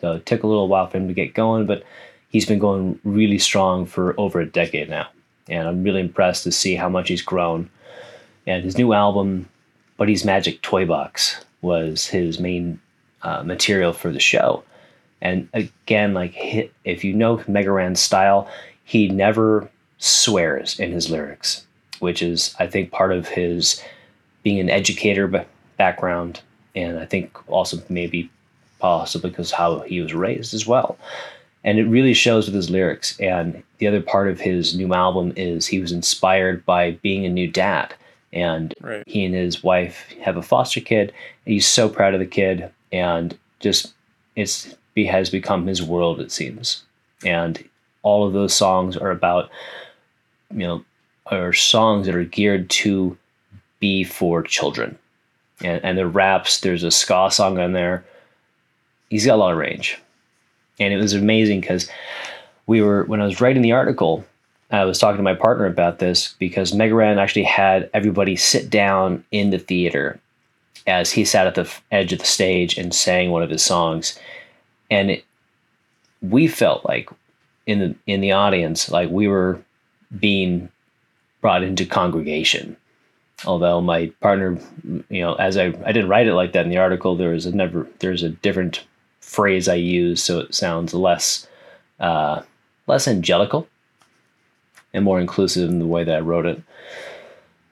So 0.00 0.12
it 0.12 0.26
took 0.26 0.42
a 0.42 0.46
little 0.46 0.68
while 0.68 0.86
for 0.86 0.98
him 0.98 1.08
to 1.08 1.14
get 1.14 1.34
going, 1.34 1.66
but 1.66 1.84
he's 2.28 2.46
been 2.46 2.58
going 2.58 2.98
really 3.04 3.38
strong 3.38 3.86
for 3.86 4.18
over 4.18 4.40
a 4.40 4.46
decade 4.46 4.90
now, 4.90 5.08
and 5.48 5.68
I'm 5.68 5.82
really 5.82 6.00
impressed 6.00 6.44
to 6.44 6.52
see 6.52 6.74
how 6.74 6.88
much 6.88 7.08
he's 7.08 7.22
grown. 7.22 7.70
And 8.46 8.64
his 8.64 8.76
new 8.76 8.92
album, 8.92 9.48
Buddy's 9.96 10.24
Magic 10.24 10.60
Toy 10.62 10.84
Box, 10.84 11.44
was 11.62 12.06
his 12.06 12.38
main 12.38 12.80
uh, 13.24 13.42
material 13.42 13.92
for 13.92 14.12
the 14.12 14.20
show. 14.20 14.62
And 15.20 15.48
again, 15.52 16.14
like 16.14 16.34
if 16.84 17.02
you 17.02 17.12
know 17.14 17.42
Mega 17.48 17.72
Ran's 17.72 18.00
style, 18.00 18.48
he 18.84 19.08
never 19.08 19.68
swears 19.98 20.78
in 20.78 20.92
his 20.92 21.10
lyrics 21.10 21.64
which 22.04 22.22
is, 22.22 22.54
I 22.58 22.66
think, 22.66 22.90
part 22.90 23.12
of 23.12 23.28
his 23.28 23.82
being 24.42 24.60
an 24.60 24.70
educator 24.70 25.46
background, 25.78 26.42
and 26.76 26.98
I 26.98 27.06
think 27.06 27.36
also 27.50 27.82
maybe 27.88 28.30
possibly 28.78 29.30
because 29.30 29.50
how 29.50 29.80
he 29.80 30.00
was 30.00 30.12
raised 30.12 30.52
as 30.52 30.66
well. 30.66 30.98
And 31.64 31.78
it 31.78 31.86
really 31.86 32.12
shows 32.12 32.46
with 32.46 32.54
his 32.54 32.68
lyrics. 32.68 33.18
And 33.18 33.62
the 33.78 33.86
other 33.86 34.02
part 34.02 34.28
of 34.28 34.38
his 34.38 34.76
new 34.76 34.92
album 34.92 35.32
is 35.34 35.66
he 35.66 35.80
was 35.80 35.92
inspired 35.92 36.66
by 36.66 36.92
being 37.02 37.24
a 37.24 37.30
new 37.30 37.48
dad. 37.48 37.94
And 38.34 38.74
right. 38.82 39.02
he 39.06 39.24
and 39.24 39.34
his 39.34 39.62
wife 39.62 40.12
have 40.20 40.36
a 40.36 40.42
foster 40.42 40.80
kid. 40.80 41.12
he's 41.46 41.66
so 41.66 41.88
proud 41.88 42.12
of 42.12 42.20
the 42.20 42.26
kid, 42.26 42.70
and 42.92 43.36
just 43.60 43.92
it's 44.36 44.74
he 44.94 45.06
has 45.06 45.30
become 45.30 45.66
his 45.66 45.82
world. 45.82 46.20
It 46.20 46.32
seems, 46.32 46.84
and 47.24 47.62
all 48.02 48.26
of 48.26 48.32
those 48.32 48.54
songs 48.54 48.96
are 48.96 49.10
about 49.10 49.50
you 50.50 50.66
know 50.66 50.84
are 51.26 51.52
songs 51.52 52.06
that 52.06 52.14
are 52.14 52.24
geared 52.24 52.68
to 52.70 53.16
be 53.80 54.04
for 54.04 54.42
children. 54.42 54.98
And, 55.62 55.84
and 55.84 55.98
the 55.98 56.06
raps, 56.06 56.60
there's 56.60 56.82
a 56.82 56.90
ska 56.90 57.30
song 57.30 57.58
on 57.58 57.72
there. 57.72 58.04
He's 59.10 59.26
got 59.26 59.34
a 59.34 59.36
lot 59.36 59.52
of 59.52 59.58
range. 59.58 59.98
And 60.80 60.92
it 60.92 60.96
was 60.96 61.14
amazing 61.14 61.60
because 61.60 61.88
we 62.66 62.82
were, 62.82 63.04
when 63.04 63.20
I 63.20 63.26
was 63.26 63.40
writing 63.40 63.62
the 63.62 63.72
article, 63.72 64.24
I 64.70 64.84
was 64.84 64.98
talking 64.98 65.18
to 65.18 65.22
my 65.22 65.34
partner 65.34 65.66
about 65.66 65.98
this 65.98 66.34
because 66.38 66.74
Mega 66.74 66.94
Ran 66.94 67.18
actually 67.18 67.44
had 67.44 67.88
everybody 67.94 68.36
sit 68.36 68.70
down 68.70 69.24
in 69.30 69.50
the 69.50 69.58
theater 69.58 70.18
as 70.86 71.12
he 71.12 71.24
sat 71.24 71.46
at 71.46 71.54
the 71.54 71.72
edge 71.90 72.12
of 72.12 72.18
the 72.18 72.24
stage 72.24 72.76
and 72.76 72.94
sang 72.94 73.30
one 73.30 73.42
of 73.42 73.50
his 73.50 73.62
songs. 73.62 74.18
And 74.90 75.10
it, 75.10 75.24
we 76.20 76.46
felt 76.46 76.84
like 76.84 77.08
in 77.66 77.78
the 77.78 77.94
in 78.06 78.20
the 78.20 78.32
audience 78.32 78.90
like 78.90 79.08
we 79.08 79.26
were 79.26 79.60
being 80.18 80.68
brought 81.40 81.62
into 81.62 81.86
congregation. 81.86 82.76
Although 83.46 83.80
my 83.80 84.06
partner, 84.20 84.58
you 85.08 85.20
know, 85.20 85.34
as 85.34 85.56
I 85.56 85.66
I 85.84 85.92
didn't 85.92 86.08
write 86.08 86.26
it 86.26 86.34
like 86.34 86.52
that 86.52 86.64
in 86.64 86.70
the 86.70 86.78
article, 86.78 87.16
there 87.16 87.30
was 87.30 87.46
a 87.46 87.54
never 87.54 87.88
there's 88.00 88.22
a 88.22 88.28
different 88.28 88.84
phrase 89.20 89.68
I 89.68 89.74
use 89.74 90.22
so 90.22 90.38
it 90.40 90.54
sounds 90.54 90.94
less 90.94 91.48
uh, 91.98 92.42
less 92.86 93.08
angelical 93.08 93.66
and 94.92 95.04
more 95.04 95.20
inclusive 95.20 95.68
in 95.68 95.78
the 95.78 95.86
way 95.86 96.04
that 96.04 96.16
I 96.16 96.20
wrote 96.20 96.46
it. 96.46 96.62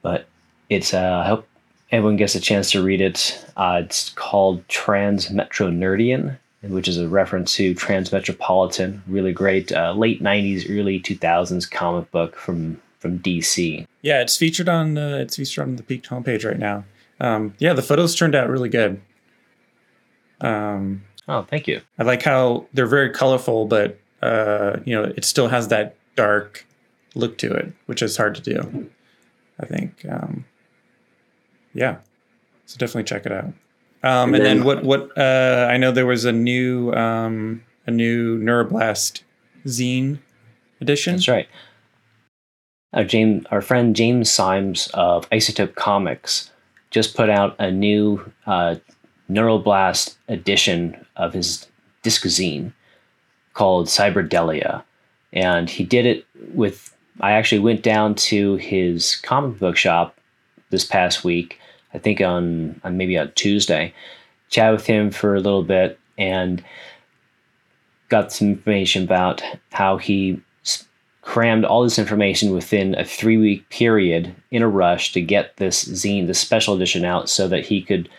But 0.01 0.27
it's 0.69 0.93
uh, 0.93 1.21
I 1.23 1.27
hope 1.27 1.47
everyone 1.93 2.17
gets 2.17 2.33
a 2.33 2.39
chance 2.39 2.71
to 2.71 2.83
read 2.83 2.99
it. 2.99 3.45
Uh, 3.55 3.83
it's 3.85 4.09
called 4.09 4.67
Transmetronerdian, 4.67 6.37
which 6.63 6.87
is 6.87 6.97
a 6.97 7.07
reference 7.07 7.53
to 7.55 7.75
Transmetropolitan. 7.75 9.01
Really 9.07 9.31
great 9.31 9.71
uh, 9.71 9.93
late 9.93 10.21
'90s, 10.21 10.65
early 10.69 10.99
2000s 10.99 11.69
comic 11.69 12.11
book 12.11 12.35
from 12.35 12.81
from 12.99 13.19
DC. 13.19 13.85
Yeah, 14.01 14.21
it's 14.21 14.35
featured 14.35 14.67
on 14.67 14.97
uh, 14.97 15.17
it's 15.21 15.35
featured 15.35 15.63
on 15.63 15.75
the 15.75 15.83
Piqued 15.83 16.09
homepage 16.09 16.43
right 16.43 16.59
now. 16.59 16.83
Um, 17.21 17.53
yeah, 17.59 17.73
the 17.73 17.83
photos 17.83 18.15
turned 18.15 18.35
out 18.35 18.49
really 18.49 18.69
good. 18.69 18.99
Um, 20.41 21.03
oh, 21.27 21.43
thank 21.43 21.67
you. 21.67 21.79
I 21.99 22.03
like 22.03 22.23
how 22.23 22.65
they're 22.73 22.87
very 22.87 23.11
colorful, 23.11 23.65
but 23.65 23.99
uh, 24.23 24.77
you 24.83 24.95
know, 24.95 25.03
it 25.15 25.25
still 25.25 25.47
has 25.47 25.67
that 25.67 25.95
dark 26.15 26.65
look 27.13 27.37
to 27.37 27.53
it, 27.53 27.71
which 27.85 28.01
is 28.01 28.17
hard 28.17 28.33
to 28.35 28.41
do. 28.41 28.89
I 29.59 29.67
think. 29.67 30.03
Um, 30.09 30.45
yeah, 31.73 31.97
so 32.65 32.77
definitely 32.77 33.03
check 33.03 33.25
it 33.25 33.31
out. 33.31 33.45
Um, 33.45 33.53
and, 34.03 34.35
And 34.35 34.45
then, 34.45 34.57
then- 34.57 34.63
what? 34.65 34.83
What? 34.83 35.17
Uh, 35.17 35.67
I 35.69 35.77
know 35.77 35.91
there 35.91 36.05
was 36.05 36.25
a 36.25 36.31
new 36.31 36.91
um, 36.93 37.63
a 37.87 37.91
new 37.91 38.37
Neuroblast 38.39 39.21
zine 39.65 40.19
edition. 40.81 41.15
That's 41.15 41.27
right. 41.27 41.47
Our, 42.93 43.03
James, 43.03 43.45
our 43.49 43.61
friend 43.61 43.95
James 43.95 44.29
Symes 44.29 44.87
of 44.93 45.27
Isotope 45.31 45.75
Comics 45.75 46.51
just 46.91 47.15
put 47.15 47.29
out 47.29 47.55
a 47.57 47.71
new 47.71 48.31
uh, 48.45 48.75
Neuroblast 49.29 50.15
edition 50.27 51.03
of 51.15 51.33
his 51.33 51.65
disc 52.03 52.23
discozine 52.23 52.73
called 53.53 53.87
Cyberdelia. 53.87 54.83
And 55.31 55.69
he 55.69 55.83
did 55.83 56.05
it 56.05 56.25
with. 56.53 56.95
I 57.21 57.31
actually 57.31 57.59
went 57.59 57.83
down 57.83 58.15
to 58.15 58.55
his 58.57 59.15
comic 59.17 59.59
book 59.59 59.77
shop 59.77 60.17
this 60.69 60.83
past 60.85 61.23
week, 61.23 61.59
I 61.93 61.99
think 61.99 62.21
on, 62.21 62.79
on 62.83 62.97
maybe 62.97 63.17
on 63.17 63.31
Tuesday, 63.35 63.93
chat 64.49 64.71
with 64.71 64.85
him 64.85 65.11
for 65.11 65.35
a 65.35 65.39
little 65.39 65.63
bit 65.63 65.99
and 66.17 66.63
got 68.09 68.31
some 68.31 68.49
information 68.49 69.03
about 69.03 69.41
how 69.71 69.97
he 69.97 70.39
crammed 71.21 71.63
all 71.65 71.83
this 71.83 71.97
information 71.97 72.51
within 72.51 72.95
a 72.99 73.05
three 73.05 73.37
week 73.37 73.67
period 73.69 74.35
in 74.51 74.61
a 74.61 74.67
rush 74.67 75.13
to 75.13 75.21
get 75.21 75.55
this 75.57 75.85
zine, 75.85 76.27
the 76.27 76.33
special 76.33 76.75
edition 76.75 77.05
out, 77.05 77.29
so 77.29 77.47
that 77.47 77.65
he 77.65 77.81
could 77.81 78.09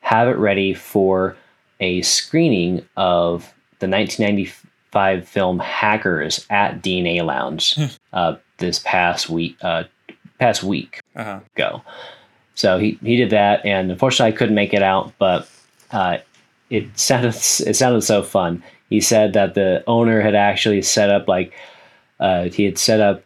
have 0.00 0.28
it 0.28 0.36
ready 0.38 0.72
for 0.74 1.36
a 1.80 2.00
screening 2.02 2.78
of 2.96 3.52
the 3.80 3.88
1995 3.88 5.28
film 5.28 5.58
Hackers 5.58 6.46
at 6.50 6.82
DNA 6.82 7.24
Lounge 7.24 7.78
uh, 8.12 8.36
this 8.58 8.78
past 8.80 9.28
week. 9.28 9.56
Uh, 9.62 9.84
past 10.38 10.62
week 10.64 11.00
Uh-huh. 11.16 11.40
go. 11.54 11.82
So 12.54 12.78
he, 12.78 12.98
he 13.02 13.16
did 13.16 13.30
that, 13.30 13.64
and 13.64 13.90
unfortunately, 13.90 14.32
I 14.32 14.36
couldn't 14.36 14.54
make 14.54 14.72
it 14.72 14.82
out, 14.82 15.12
but 15.18 15.48
uh, 15.90 16.18
it 16.70 16.98
sounded 16.98 17.34
it 17.34 17.76
sounded 17.76 18.02
so 18.02 18.22
fun. 18.22 18.62
He 18.90 19.00
said 19.00 19.32
that 19.32 19.54
the 19.54 19.82
owner 19.86 20.20
had 20.20 20.34
actually 20.34 20.82
set 20.82 21.10
up 21.10 21.26
like 21.26 21.52
uh, 22.20 22.44
he 22.44 22.64
had 22.64 22.78
set 22.78 23.00
up 23.00 23.22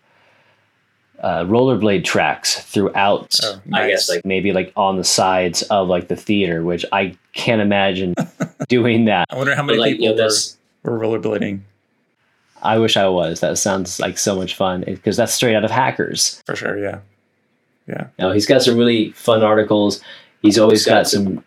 uh, 1.20 1.44
rollerblade 1.44 2.04
tracks 2.04 2.60
throughout, 2.60 3.34
Oh, 3.42 3.60
I 3.72 3.88
guess 3.88 4.08
like 4.08 4.24
maybe 4.24 4.52
like 4.52 4.72
on 4.76 4.96
the 4.96 5.04
sides 5.04 5.62
of 5.62 5.88
like 5.88 6.08
the 6.08 6.16
theater, 6.16 6.62
which 6.62 6.84
I 6.92 7.16
can't 7.32 7.60
imagine 7.60 8.14
doing 8.68 9.06
that. 9.06 9.26
I 9.30 9.36
wonder 9.36 9.54
how 9.54 9.62
but 9.62 9.66
many 9.66 9.78
like 9.78 9.92
people 9.92 10.06
you 10.06 10.14
know 10.14 10.28
were, 10.84 10.98
were 10.98 11.18
rollerblading 11.18 11.60
I 12.62 12.78
wish 12.78 12.96
I 12.96 13.08
was. 13.08 13.40
That 13.40 13.58
sounds 13.58 14.00
like 14.00 14.18
so 14.18 14.36
much 14.36 14.54
fun 14.54 14.82
because 14.86 15.16
that's 15.16 15.32
straight 15.32 15.54
out 15.54 15.64
of 15.64 15.70
Hackers. 15.70 16.42
for 16.46 16.56
sure. 16.56 16.78
Yeah. 16.78 17.00
Now 18.18 18.32
he's 18.32 18.46
got 18.46 18.62
some 18.62 18.76
really 18.76 19.12
fun 19.12 19.42
articles. 19.42 20.00
He's 20.42 20.58
always 20.58 20.84
got 20.84 21.06
some 21.06 21.44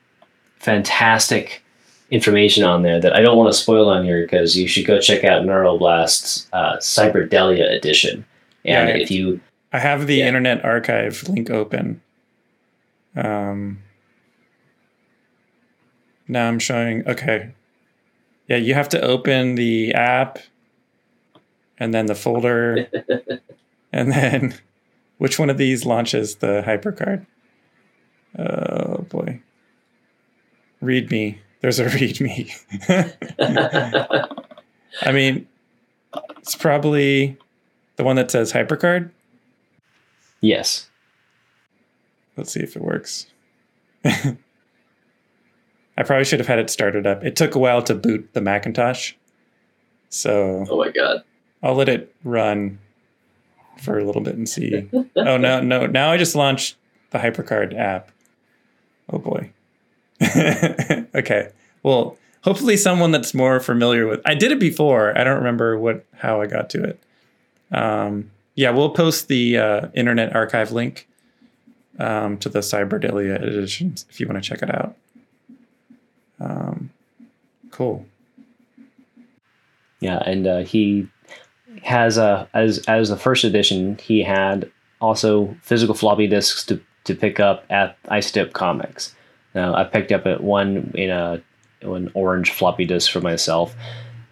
fantastic 0.60 1.64
information 2.12 2.64
on 2.64 2.82
there 2.84 3.00
that 3.00 3.16
I 3.16 3.22
don't 3.22 3.38
want 3.38 3.52
to 3.54 3.58
spoil 3.58 3.90
on 3.90 4.04
here 4.04 4.22
because 4.24 4.58
you 4.58 4.68
should 4.68 4.86
go 4.86 5.00
check 5.00 5.24
out 5.24 5.44
Neuroblast's 5.44 6.48
uh, 6.52 6.76
Cyberdelia 6.78 7.72
edition. 7.76 8.26
And 8.66 8.90
Yeah. 8.90 8.96
if 8.96 9.10
you 9.12 9.40
I 9.74 9.80
have 9.80 10.08
the 10.08 10.16
Yeah. 10.16 10.28
Internet 10.28 10.66
Archive 10.66 11.24
link 11.30 11.50
open. 11.50 12.02
Um, 13.16 13.80
now 16.28 16.48
I'm 16.48 16.60
showing. 16.60 17.08
Okay. 17.08 17.52
Yeah, 18.48 18.58
you 18.58 18.74
have 18.74 18.90
to 18.90 19.02
open 19.02 19.56
the 19.56 19.94
app, 19.94 20.40
and 21.80 21.94
then 21.94 22.08
the 22.08 22.16
folder, 22.16 22.88
and 23.94 24.12
then 24.12 24.56
which 25.22 25.38
one 25.38 25.51
of 25.51 25.60
these 25.60 25.86
launches 25.86 26.38
the 26.38 26.63
hypercard? 26.66 27.28
Oh 28.40 29.06
boy. 29.08 29.40
Read 30.82 31.12
me. 31.12 31.40
There's 31.60 31.78
a 31.78 31.88
read 31.90 32.20
me. 32.20 32.51
I 32.90 34.32
mean, 35.13 35.48
it's 36.40 36.56
probably 36.56 37.38
the 37.98 38.04
one 38.04 38.16
that 38.16 38.32
says 38.32 38.51
hypercard. 38.51 39.12
yes, 40.42 40.90
Let's 42.36 42.51
see 42.51 42.62
if 42.62 42.75
it 42.75 42.82
works. 42.82 43.28
I 44.04 44.38
probably 45.98 46.25
should 46.25 46.40
have 46.40 46.48
had 46.48 46.58
it 46.58 46.72
started 46.72 47.06
up. 47.06 47.24
It 47.24 47.36
took 47.36 47.54
a 47.54 47.60
while 47.60 47.84
to 47.84 47.94
boot 47.94 48.34
the 48.34 48.42
Macintosh. 48.42 49.13
So 50.10 50.66
oh 50.68 50.80
my 50.80 50.90
god. 50.90 51.24
I'll 51.62 51.75
let 51.75 51.90
it 51.90 52.12
run 52.24 52.80
for 53.82 53.98
a 53.98 54.04
little 54.04 54.22
bit 54.22 54.36
and 54.36 54.48
see. 54.48 54.90
oh 55.16 55.38
no, 55.38 55.62
no. 55.62 55.86
Now 55.86 56.12
I 56.12 56.18
just 56.18 56.36
launched 56.36 56.76
the 57.12 57.20
HyperCard 57.20 57.78
app. 57.78 58.12
Oh 59.10 59.18
boy. 59.18 59.52
okay. 61.16 61.50
Well, 61.84 62.18
hopefully 62.44 62.78
someone 62.78 63.12
that's 63.12 63.34
more 63.34 63.60
familiar 63.60 64.08
with 64.08 64.22
I 64.26 64.36
did 64.36 64.52
it 64.52 64.60
before. 64.60 65.18
I 65.18 65.24
don't 65.24 65.38
remember 65.38 65.78
what 65.78 66.06
how 66.16 66.42
I 66.42 66.48
got 66.48 66.70
to 66.72 66.84
it. 66.84 67.04
Um, 67.72 68.32
yeah, 68.56 68.70
we'll 68.72 68.90
post 68.90 69.28
the 69.28 69.58
uh, 69.58 69.88
Internet 69.94 70.36
Archive 70.36 70.72
link 70.72 71.08
um, 72.00 72.38
to 72.40 72.50
the 72.50 72.60
Cyberdelia 72.60 73.42
editions 73.42 74.06
if 74.10 74.20
you 74.20 74.28
want 74.28 74.44
to 74.44 74.50
check 74.50 74.62
it 74.62 74.74
out. 74.74 74.96
Um, 76.40 76.90
cool. 77.70 78.06
yeah, 80.00 80.18
and 80.26 80.48
uh, 80.48 80.60
he 80.60 81.08
has 81.84 82.18
a 82.18 82.48
as 82.54 82.80
as 82.88 83.10
the 83.10 83.18
first 83.18 83.44
edition. 83.44 83.98
He 83.98 84.24
had 84.24 84.70
also 85.00 85.56
physical 85.62 85.96
floppy 85.96 86.28
disks 86.28 86.66
to 86.66 86.80
to 87.06 87.16
pick 87.16 87.40
up 87.40 87.66
at 87.70 88.01
Isotope 88.04 88.54
Comics. 88.54 89.16
Now 89.56 89.74
I 89.74 89.84
picked 89.84 90.12
up 90.12 90.25
at 90.25 90.42
one 90.44 90.92
in 90.96 91.10
a 91.10 91.42
an 91.82 92.12
orange 92.13 92.51
floppy 92.51 92.86
disk 92.86 93.12
for 93.12 93.22
myself. 93.22 93.75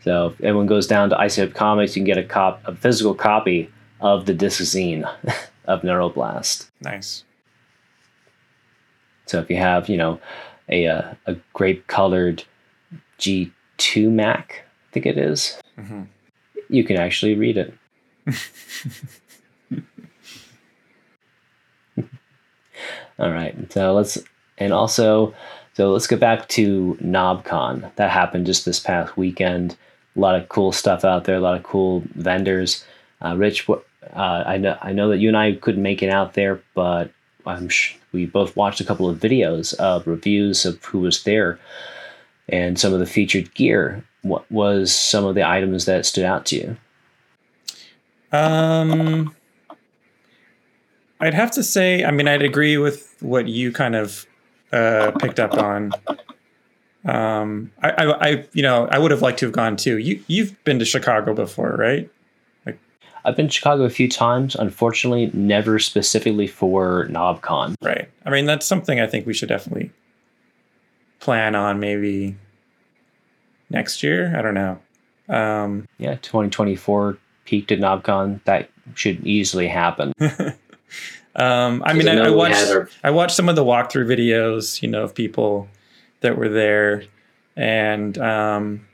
So 0.03 0.27
if 0.27 0.41
anyone 0.41 0.67
goes 0.67 0.87
down 0.87 1.09
to 1.09 1.15
Isotope 1.15 1.55
Comics, 1.55 1.95
you 1.95 2.01
can 2.01 2.05
get 2.05 2.17
a 2.17 2.23
cop 2.23 2.61
a 2.65 2.75
physical 2.75 3.15
copy 3.15 3.69
of 4.01 4.25
the 4.25 4.33
disc 4.33 4.61
zine 4.61 5.03
of 5.65 5.81
Neuroblast. 5.81 6.69
Nice. 6.81 7.23
So 9.25 9.39
if 9.39 9.49
you 9.49 9.57
have, 9.57 9.89
you 9.89 9.97
know, 9.97 10.19
a 10.69 10.87
uh, 10.87 11.13
a 11.25 11.35
grape 11.53 11.87
colored 11.87 12.43
G2 13.19 14.09
Mac, 14.11 14.63
I 14.89 14.93
think 14.93 15.05
it 15.05 15.17
is, 15.17 15.59
Mhm. 15.77 16.07
You 16.69 16.83
can 16.83 16.97
actually 16.97 17.35
read 17.35 17.57
it. 17.57 17.73
All 23.19 23.31
right. 23.31 23.55
So 23.71 23.93
let's 23.93 24.17
and 24.57 24.71
also 24.71 25.33
so 25.73 25.91
let's 25.91 26.07
go 26.07 26.17
back 26.17 26.47
to 26.49 26.97
KnobCon. 27.01 27.93
That 27.95 28.11
happened 28.11 28.45
just 28.45 28.65
this 28.65 28.79
past 28.79 29.17
weekend. 29.17 29.75
A 30.15 30.19
lot 30.19 30.35
of 30.35 30.49
cool 30.49 30.71
stuff 30.71 31.03
out 31.03 31.25
there. 31.25 31.35
A 31.35 31.41
lot 31.41 31.57
of 31.57 31.63
cool 31.63 32.03
vendors. 32.15 32.85
Uh, 33.21 33.35
Rich, 33.35 33.67
what 33.67 33.85
uh, 34.13 34.43
I 34.45 34.57
know 34.57 34.77
I 34.81 34.93
know 34.93 35.09
that 35.09 35.17
you 35.17 35.27
and 35.27 35.37
I 35.37 35.53
couldn't 35.53 35.83
make 35.83 36.01
it 36.01 36.09
out 36.09 36.33
there, 36.33 36.61
but 36.73 37.11
I'm 37.45 37.67
sh- 37.69 37.95
we 38.11 38.25
both 38.25 38.55
watched 38.55 38.79
a 38.79 38.85
couple 38.85 39.09
of 39.09 39.19
videos 39.19 39.73
of 39.75 40.07
reviews 40.07 40.65
of 40.65 40.83
who 40.85 40.99
was 40.99 41.23
there 41.23 41.59
and 42.51 42.79
some 42.79 42.93
of 42.93 42.99
the 42.99 43.05
featured 43.05 43.53
gear. 43.53 44.03
What 44.21 44.49
was 44.51 44.93
some 44.93 45.25
of 45.25 45.35
the 45.35 45.47
items 45.47 45.85
that 45.85 46.05
stood 46.05 46.25
out 46.25 46.45
to 46.47 46.55
you? 46.55 46.77
Um, 48.31 49.35
I'd 51.19 51.33
have 51.33 51.51
to 51.51 51.63
say, 51.63 52.03
I 52.03 52.11
mean, 52.11 52.27
I'd 52.27 52.41
agree 52.41 52.77
with 52.77 53.15
what 53.21 53.47
you 53.47 53.71
kind 53.71 53.95
of 53.95 54.25
uh, 54.71 55.11
picked 55.19 55.39
up 55.39 55.53
on. 55.53 55.91
Um, 57.05 57.71
I, 57.81 57.89
I, 57.91 58.27
I, 58.27 58.45
you 58.53 58.61
know, 58.61 58.87
I 58.91 58.99
would 58.99 59.11
have 59.11 59.21
liked 59.21 59.39
to 59.39 59.45
have 59.45 59.53
gone 59.53 59.77
too. 59.77 59.97
You, 59.97 60.21
you've 60.27 60.61
been 60.63 60.79
to 60.79 60.85
Chicago 60.85 61.33
before, 61.33 61.75
right? 61.77 62.09
I've 63.25 63.35
been 63.35 63.47
to 63.47 63.53
Chicago 63.53 63.83
a 63.83 63.89
few 63.89 64.07
times. 64.07 64.55
Unfortunately, 64.55 65.29
never 65.33 65.77
specifically 65.77 66.47
for 66.47 67.07
KnobCon. 67.09 67.75
Right. 67.81 68.09
I 68.25 68.29
mean, 68.29 68.45
that's 68.45 68.65
something 68.65 68.99
I 68.99 69.07
think 69.07 69.25
we 69.25 69.33
should 69.33 69.49
definitely 69.49 69.91
plan 71.19 71.55
on 71.55 71.79
maybe 71.79 72.35
next 73.69 74.03
year. 74.03 74.35
I 74.37 74.41
don't 74.41 74.53
know. 74.53 74.79
Um, 75.27 75.87
Yeah, 75.97 76.15
2024 76.15 77.17
Piqued 77.45 77.71
at 77.71 77.79
KnobCon. 77.79 78.43
That 78.45 78.69
should 78.95 79.25
easily 79.25 79.67
happen. 79.67 80.13
um, 81.35 81.81
I 81.85 81.93
mean, 81.93 82.07
I 82.07 82.11
I, 82.11 82.15
know 82.15 82.23
I 82.25 82.29
we 82.29 82.35
watched. 82.35 82.69
our- 82.69 82.89
I 83.03 83.09
watched 83.11 83.35
some 83.35 83.49
of 83.49 83.55
the 83.55 83.63
walkthrough 83.63 84.05
videos, 84.07 84.81
you 84.81 84.87
know, 84.89 85.03
of 85.03 85.15
people 85.15 85.67
that 86.21 86.37
were 86.37 86.49
there, 86.49 87.03
and 87.55 88.17
um, 88.19 88.85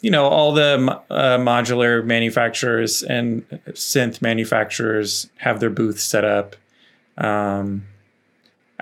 you 0.00 0.10
know, 0.10 0.24
all 0.26 0.52
the 0.52 1.00
uh, 1.10 1.38
modular 1.38 2.04
manufacturers 2.04 3.02
and 3.02 3.42
synth 3.70 4.22
manufacturers 4.22 5.28
have 5.38 5.58
their 5.60 5.70
booths 5.70 6.02
set 6.04 6.24
up. 6.24 6.54
Um, 7.18 7.84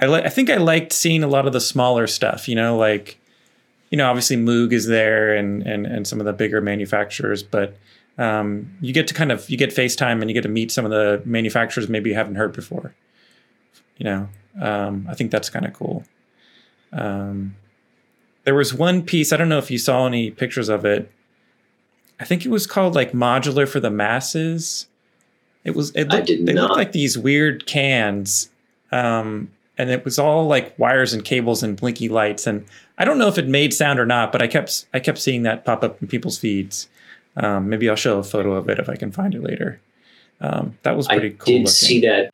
I 0.01 0.07
li- 0.07 0.23
I 0.25 0.29
think 0.29 0.49
I 0.51 0.57
liked 0.57 0.93
seeing 0.93 1.23
a 1.23 1.29
lot 1.29 1.47
of 1.47 1.53
the 1.53 1.61
smaller 1.61 2.07
stuff, 2.07 2.49
you 2.49 2.55
know, 2.55 2.77
like 2.77 3.19
you 3.91 3.97
know, 3.99 4.09
obviously 4.09 4.37
Moog 4.37 4.73
is 4.73 4.87
there 4.87 5.35
and 5.35 5.63
and 5.67 5.87
and 5.87 6.07
some 6.07 6.21
of 6.21 6.27
the 6.27 6.33
bigger 6.33 6.61
manufacturers, 6.61 7.43
but 7.43 7.77
um, 8.19 8.71
you 8.81 8.93
get 8.93 9.07
to 9.09 9.15
kind 9.15 9.33
of 9.33 9.49
you 9.49 9.57
get 9.57 9.71
FaceTime 9.71 10.21
and 10.21 10.29
you 10.31 10.35
get 10.35 10.43
to 10.43 10.49
meet 10.49 10.71
some 10.71 10.85
of 10.85 10.91
the 10.91 11.23
manufacturers 11.25 11.89
maybe 11.89 12.11
you 12.11 12.17
haven't 12.17 12.35
heard 12.37 12.53
before. 12.53 12.95
You 13.97 14.05
know, 14.05 14.29
um, 14.61 15.07
I 15.11 15.15
think 15.15 15.31
that's 15.31 15.51
kind 15.51 15.67
of 15.67 15.73
cool. 15.73 16.05
Um, 16.93 17.57
There 18.45 18.55
was 18.55 18.73
one 18.73 19.03
piece, 19.03 19.33
I 19.33 19.37
don't 19.37 19.49
know 19.49 19.59
if 19.59 19.71
you 19.71 19.79
saw 19.79 20.07
any 20.07 20.31
pictures 20.31 20.69
of 20.69 20.85
it. 20.85 21.11
I 22.21 22.25
think 22.25 22.45
it 22.45 22.51
was 22.51 22.67
called 22.67 22.95
like 22.95 23.13
modular 23.13 23.69
for 23.69 23.81
the 23.81 23.91
masses. 23.91 24.87
It 25.65 25.75
was 25.75 25.91
it 25.93 26.13
I 26.13 26.17
looked, 26.17 26.27
did 26.27 26.47
they 26.47 26.53
looked 26.55 26.77
like 26.77 26.93
these 26.93 27.17
weird 27.19 27.67
cans. 27.67 28.51
Um 28.91 29.51
and 29.79 29.91
it 29.91 30.05
was 30.05 30.19
all 30.19 30.47
like 30.47 30.77
wires 30.79 31.13
and 31.15 31.25
cables 31.25 31.63
and 31.63 31.77
blinky 31.77 32.09
lights 32.09 32.47
and 32.47 32.65
I 32.99 33.05
don't 33.05 33.17
know 33.19 33.29
if 33.29 33.39
it 33.39 33.47
made 33.47 33.73
sound 33.73 34.01
or 34.01 34.07
not, 34.07 34.33
but 34.33 34.43
I 34.43 34.47
kept 34.49 34.87
I 34.93 34.99
kept 35.01 35.19
seeing 35.19 35.45
that 35.45 35.65
pop 35.65 35.83
up 35.85 36.03
in 36.03 36.09
people's 36.09 36.39
feeds. 36.39 36.89
Um, 37.37 37.69
maybe 37.69 37.89
I'll 37.89 37.95
show 37.97 38.19
a 38.19 38.25
photo 38.25 38.55
of 38.55 38.69
it 38.69 38.79
if 38.81 38.89
I 38.89 38.97
can 38.97 39.13
find 39.13 39.35
it 39.35 39.43
later. 39.43 39.81
Um, 40.41 40.77
that 40.83 40.97
was 40.97 41.07
pretty 41.07 41.29
I 41.29 41.31
cool. 41.31 41.47
did 41.47 41.59
looking. 41.61 41.67
see 41.69 42.01
that. 42.03 42.33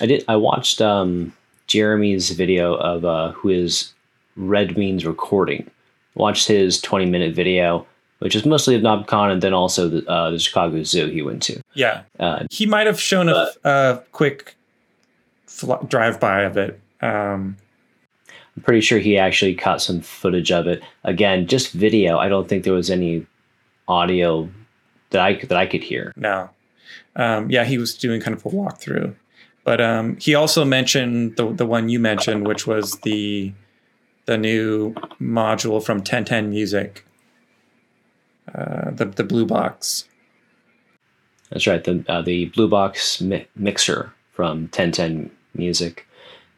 I 0.00 0.06
did. 0.06 0.24
I 0.28 0.36
watched 0.36 0.80
um, 0.80 1.34
Jeremy's 1.66 2.30
video 2.30 2.74
of 2.74 3.04
uh, 3.04 3.32
who 3.32 3.50
is 3.50 3.92
Red 4.36 4.78
Means 4.78 5.04
recording. 5.04 5.70
Watched 6.14 6.48
his 6.48 6.80
twenty 6.80 7.06
minute 7.06 7.34
video, 7.34 7.86
which 8.20 8.34
is 8.34 8.46
mostly 8.46 8.74
of 8.74 8.80
KnobCon 8.82 9.32
and 9.32 9.42
then 9.42 9.52
also 9.52 9.88
the, 9.88 10.06
uh, 10.10 10.30
the 10.30 10.38
Chicago 10.38 10.82
Zoo 10.82 11.08
he 11.08 11.20
went 11.22 11.42
to. 11.44 11.60
Yeah, 11.74 12.02
Uh, 12.18 12.44
he 12.50 12.64
might 12.66 12.86
have 12.86 12.98
shown 13.00 13.28
a, 13.28 13.32
But- 13.62 13.70
a 13.70 14.02
quick 14.12 14.54
fl- 15.52 15.84
drive 15.86 16.18
by 16.18 16.42
of 16.42 16.56
it. 16.56 16.80
Um, 17.00 17.56
I'm 18.56 18.62
pretty 18.62 18.80
sure 18.80 18.98
he 18.98 19.16
actually 19.18 19.54
caught 19.54 19.80
some 19.82 20.00
footage 20.00 20.52
of 20.52 20.66
it. 20.66 20.82
Again, 21.04 21.46
just 21.46 21.72
video. 21.72 22.18
I 22.18 22.28
don't 22.28 22.48
think 22.48 22.64
there 22.64 22.72
was 22.72 22.90
any 22.90 23.26
audio 23.88 24.48
that 25.10 25.20
I 25.20 25.34
that 25.34 25.56
I 25.56 25.66
could 25.66 25.82
hear. 25.82 26.12
no, 26.16 26.50
um, 27.16 27.50
yeah, 27.50 27.64
he 27.64 27.78
was 27.78 27.94
doing 27.94 28.20
kind 28.20 28.36
of 28.36 28.44
a 28.44 28.50
walkthrough, 28.50 29.14
but 29.64 29.80
um, 29.80 30.16
he 30.18 30.34
also 30.34 30.64
mentioned 30.64 31.36
the 31.36 31.50
the 31.52 31.66
one 31.66 31.88
you 31.88 31.98
mentioned, 31.98 32.46
which 32.46 32.66
was 32.66 32.98
the 33.00 33.52
the 34.26 34.38
new 34.38 34.94
module 35.20 35.82
from 35.84 35.98
1010 35.98 36.50
Music, 36.50 37.04
uh, 38.54 38.90
the 38.90 39.06
the 39.06 39.24
blue 39.24 39.46
box. 39.46 40.04
That's 41.50 41.66
right. 41.66 41.82
The 41.84 42.04
uh, 42.08 42.22
the 42.22 42.46
Blue 42.46 42.68
Box 42.68 43.20
mi- 43.20 43.46
mixer 43.56 44.12
from 44.32 44.62
1010 44.72 45.30
Music, 45.54 46.06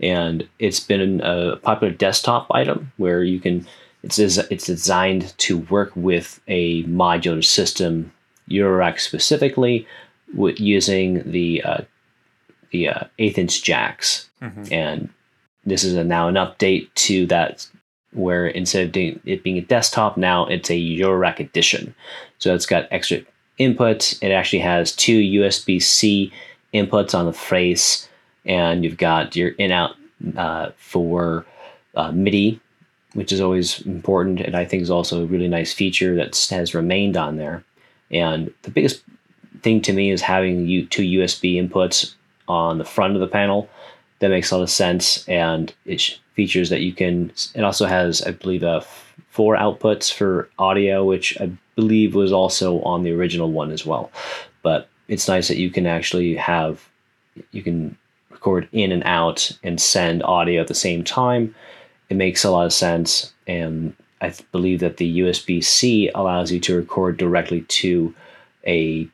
and 0.00 0.48
it's 0.58 0.80
been 0.80 1.20
a 1.20 1.56
popular 1.56 1.92
desktop 1.92 2.46
item 2.50 2.92
where 2.96 3.22
you 3.22 3.40
can. 3.40 3.66
It's 4.02 4.18
it's 4.18 4.66
designed 4.66 5.36
to 5.38 5.58
work 5.58 5.92
with 5.94 6.40
a 6.46 6.84
modular 6.84 7.44
system, 7.44 8.12
Eurorack 8.50 9.00
specifically, 9.00 9.86
with 10.34 10.60
using 10.60 11.30
the 11.30 11.62
uh, 11.64 11.80
the 12.70 12.88
uh, 12.88 13.04
eighth 13.18 13.38
inch 13.38 13.62
jacks, 13.62 14.28
Mhm. 14.42 14.72
and 14.72 15.08
this 15.64 15.84
is 15.84 15.94
a, 15.94 16.04
now 16.04 16.28
an 16.28 16.34
update 16.34 16.88
to 16.94 17.26
that 17.26 17.66
where 18.12 18.46
instead 18.46 18.84
of 18.86 18.92
doing, 18.92 19.18
it 19.24 19.42
being 19.42 19.58
a 19.58 19.62
desktop 19.62 20.16
now 20.16 20.46
it's 20.46 20.70
a 20.70 20.74
Eurorack 20.74 21.40
edition 21.40 21.94
so 22.38 22.54
it's 22.54 22.66
got 22.66 22.86
extra 22.92 23.18
inputs. 23.58 24.22
it 24.22 24.30
actually 24.30 24.60
has 24.60 24.94
two 24.94 25.18
usb-c 25.20 26.30
inputs 26.72 27.12
on 27.14 27.26
the 27.26 27.32
face 27.32 28.08
and 28.44 28.84
you've 28.84 28.96
got 28.96 29.34
your 29.36 29.50
in 29.50 29.70
out 29.70 29.96
uh, 30.36 30.70
for 30.76 31.44
uh, 31.94 32.10
midi 32.12 32.60
which 33.14 33.30
is 33.30 33.40
always 33.40 33.80
important 33.82 34.40
and 34.40 34.56
i 34.56 34.64
think 34.64 34.82
is 34.82 34.90
also 34.90 35.22
a 35.22 35.26
really 35.26 35.48
nice 35.48 35.72
feature 35.72 36.16
that 36.16 36.36
has 36.50 36.74
remained 36.74 37.16
on 37.16 37.36
there. 37.36 37.64
And 38.10 38.52
the 38.62 38.70
biggest 38.70 39.02
thing 39.62 39.80
to 39.82 39.92
me 39.92 40.10
is 40.10 40.20
having 40.20 40.66
you 40.66 40.86
two 40.86 41.02
usb 41.02 41.54
inputs 41.54 42.14
on 42.48 42.78
the 42.78 42.84
front 42.84 43.14
of 43.14 43.20
the 43.20 43.26
panel. 43.26 43.68
That 44.20 44.28
makes 44.28 44.50
a 44.50 44.56
lot 44.56 44.62
of 44.62 44.70
sense 44.70 45.26
and 45.28 45.72
it 45.84 46.18
features 46.34 46.70
that 46.70 46.80
you 46.80 46.92
can 46.92 47.32
it 47.54 47.62
also 47.62 47.86
has 47.86 48.22
i 48.22 48.30
believe 48.32 48.64
uh, 48.64 48.78
f- 48.78 49.14
four 49.30 49.56
outputs 49.56 50.12
for 50.12 50.48
audio 50.58 51.04
which 51.04 51.40
i 51.40 51.50
believe 51.76 52.14
was 52.14 52.32
also 52.32 52.80
on 52.82 53.02
the 53.02 53.12
original 53.12 53.50
one 53.50 53.70
as 53.70 53.84
well. 53.84 54.10
But 54.62 54.88
it's 55.08 55.28
nice 55.28 55.48
that 55.48 55.58
you 55.58 55.70
can 55.70 55.86
actually 55.86 56.34
have 56.36 56.88
you 57.52 57.62
can 57.62 57.96
record 58.44 58.68
in 58.72 58.92
and 58.92 59.02
out 59.04 59.50
and 59.62 59.80
send 59.80 60.22
audio 60.22 60.60
at 60.60 60.68
the 60.68 60.74
same 60.74 61.02
time 61.02 61.54
it 62.10 62.16
makes 62.16 62.44
a 62.44 62.50
lot 62.50 62.66
of 62.66 62.72
sense 62.72 63.32
and 63.46 63.94
i 64.20 64.32
believe 64.52 64.80
that 64.80 64.98
the 64.98 65.20
usb-c 65.20 66.10
allows 66.14 66.52
you 66.52 66.60
to 66.60 66.76
record 66.76 67.16
directly 67.16 67.62
to 67.62 68.14
a 68.66 69.08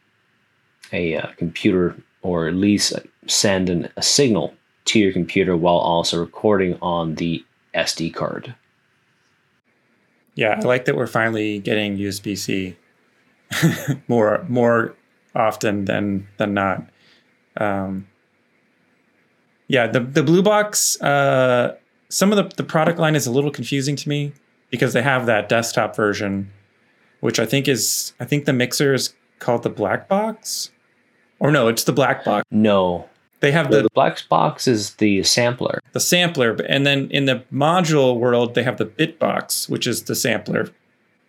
a 0.93 1.17
uh, 1.17 1.29
computer 1.37 1.97
or 2.23 2.49
at 2.49 2.55
least 2.55 2.93
send 3.27 3.71
an, 3.71 3.89
a 3.97 4.03
signal 4.03 4.55
to 4.85 4.99
your 4.99 5.13
computer 5.13 5.57
while 5.57 5.77
also 5.77 6.19
recording 6.19 6.77
on 6.83 7.15
the 7.17 7.45
SD 7.75 8.13
card. 8.13 8.55
Yeah, 10.35 10.59
I 10.59 10.67
like 10.67 10.87
that 10.87 10.97
we're 10.97 11.07
finally 11.07 11.59
getting 11.59 11.97
USB 11.97 12.37
C 12.37 12.77
more 14.09 14.45
more 14.49 14.95
often 15.35 15.85
than 15.85 16.29
than 16.39 16.55
not. 16.55 16.89
Um, 17.57 18.07
yeah, 19.71 19.87
the 19.87 20.01
the 20.01 20.23
blue 20.23 20.43
box. 20.43 21.01
Uh, 21.01 21.77
some 22.09 22.33
of 22.33 22.37
the 22.37 22.55
the 22.57 22.65
product 22.65 22.99
line 22.99 23.15
is 23.15 23.27
a 23.27 23.31
little 23.31 23.51
confusing 23.53 23.95
to 23.97 24.09
me 24.09 24.33
because 24.71 24.93
they 24.93 25.03
have 25.03 25.27
that 25.27 25.49
desktop 25.49 25.95
version, 25.95 26.51
which 27.21 27.39
I 27.39 27.47
think 27.47 27.69
is 27.69 28.13
I 28.19 28.25
think 28.25 28.45
the 28.47 28.53
mixer 28.53 28.93
is 28.95 29.15
called 29.39 29.63
the 29.63 29.71
black 29.71 30.09
box, 30.09 30.71
or 31.39 31.51
no, 31.53 31.69
it's 31.69 31.85
the 31.85 31.93
black 31.93 32.25
box. 32.25 32.45
No, 32.51 33.09
They 33.41 33.53
have 33.53 33.71
the, 33.71 33.83
the 33.83 33.91
black 33.95 34.29
box 34.29 34.67
is 34.69 34.95
the 34.97 35.23
sampler. 35.23 35.81
the 35.93 36.01
sampler, 36.01 36.57
and 36.69 36.85
then 36.85 37.09
in 37.11 37.25
the 37.27 37.43
module 37.53 38.19
world, 38.19 38.55
they 38.55 38.63
have 38.65 38.77
the 38.77 38.87
Bitbox, 38.87 39.69
which 39.71 39.87
is 39.87 40.03
the 40.05 40.15
sampler 40.17 40.69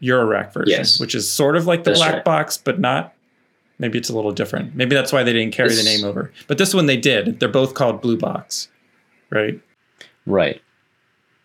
Eurorack 0.02 0.52
version, 0.52 0.72
Yes. 0.80 1.00
which 1.00 1.14
is 1.16 1.30
sort 1.32 1.56
of 1.56 1.68
like 1.68 1.84
the 1.84 1.92
That's 1.92 2.00
black 2.02 2.14
right. 2.16 2.24
box, 2.26 2.58
but 2.58 2.80
not. 2.80 3.14
Maybe 3.82 3.98
it's 3.98 4.10
a 4.10 4.16
little 4.16 4.32
different. 4.32 4.76
Maybe 4.76 4.96
that's 4.96 5.12
why 5.12 5.24
they 5.24 5.34
didn't 5.34 5.54
carry 5.54 5.74
the 5.74 5.84
name 5.84 6.06
over. 6.06 6.32
But 6.48 6.60
this 6.60 6.72
one 6.74 6.86
they 6.86 6.98
did. 6.98 7.40
They're 7.40 7.50
both 7.50 7.74
called 7.74 8.00
Blue 8.00 8.16
Box, 8.16 8.70
right? 9.32 9.60
Right. 10.28 10.62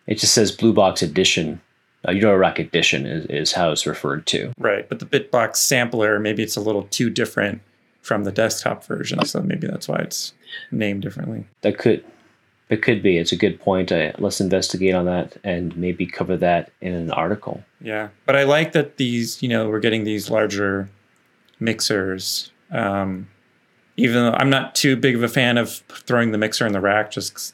It 0.05 0.19
just 0.19 0.35
says 0.35 0.51
Blue 0.51 0.71
Box 0.71 1.01
Edition. 1.01 1.59
Uh, 2.05 2.11
Eurorack 2.11 2.59
Edition 2.59 3.07
is, 3.07 3.25
is 3.25 3.51
how 3.53 3.71
it's 3.71 3.87
referred 3.87 4.27
to. 4.27 4.53
Right. 4.59 4.87
But 4.87 4.99
the 4.99 5.05
Bitbox 5.07 5.55
sampler, 5.55 6.19
maybe 6.19 6.43
it's 6.43 6.55
a 6.55 6.61
little 6.61 6.83
too 6.83 7.09
different 7.09 7.61
from 8.01 8.23
the 8.23 8.31
desktop 8.31 8.85
version, 8.85 9.25
so 9.25 9.41
maybe 9.41 9.65
that's 9.65 9.87
why 9.87 9.97
it's 9.97 10.33
named 10.71 11.01
differently. 11.01 11.45
That 11.61 11.79
could, 11.79 12.05
it 12.69 12.83
could 12.83 13.01
be. 13.01 13.17
It's 13.17 13.31
a 13.31 13.35
good 13.35 13.59
point. 13.59 13.91
Uh, 13.91 14.13
let's 14.19 14.39
investigate 14.39 14.93
on 14.93 15.05
that 15.05 15.37
and 15.43 15.75
maybe 15.75 16.05
cover 16.05 16.37
that 16.37 16.71
in 16.81 16.93
an 16.93 17.11
article. 17.11 17.63
Yeah, 17.81 18.09
but 18.27 18.35
I 18.35 18.43
like 18.43 18.73
that 18.73 18.97
these, 18.97 19.41
you 19.41 19.49
know, 19.49 19.67
we're 19.67 19.81
getting 19.81 20.03
these 20.03 20.29
larger 20.29 20.87
mixers. 21.59 22.51
Um, 22.71 23.27
even 23.95 24.15
though 24.15 24.33
I'm 24.33 24.49
not 24.49 24.75
too 24.75 24.95
big 24.95 25.15
of 25.15 25.23
a 25.23 25.27
fan 25.27 25.57
of 25.57 25.81
throwing 25.89 26.31
the 26.31 26.37
mixer 26.37 26.65
in 26.67 26.73
the 26.73 26.81
rack, 26.81 27.11
just 27.11 27.33
'cause 27.33 27.53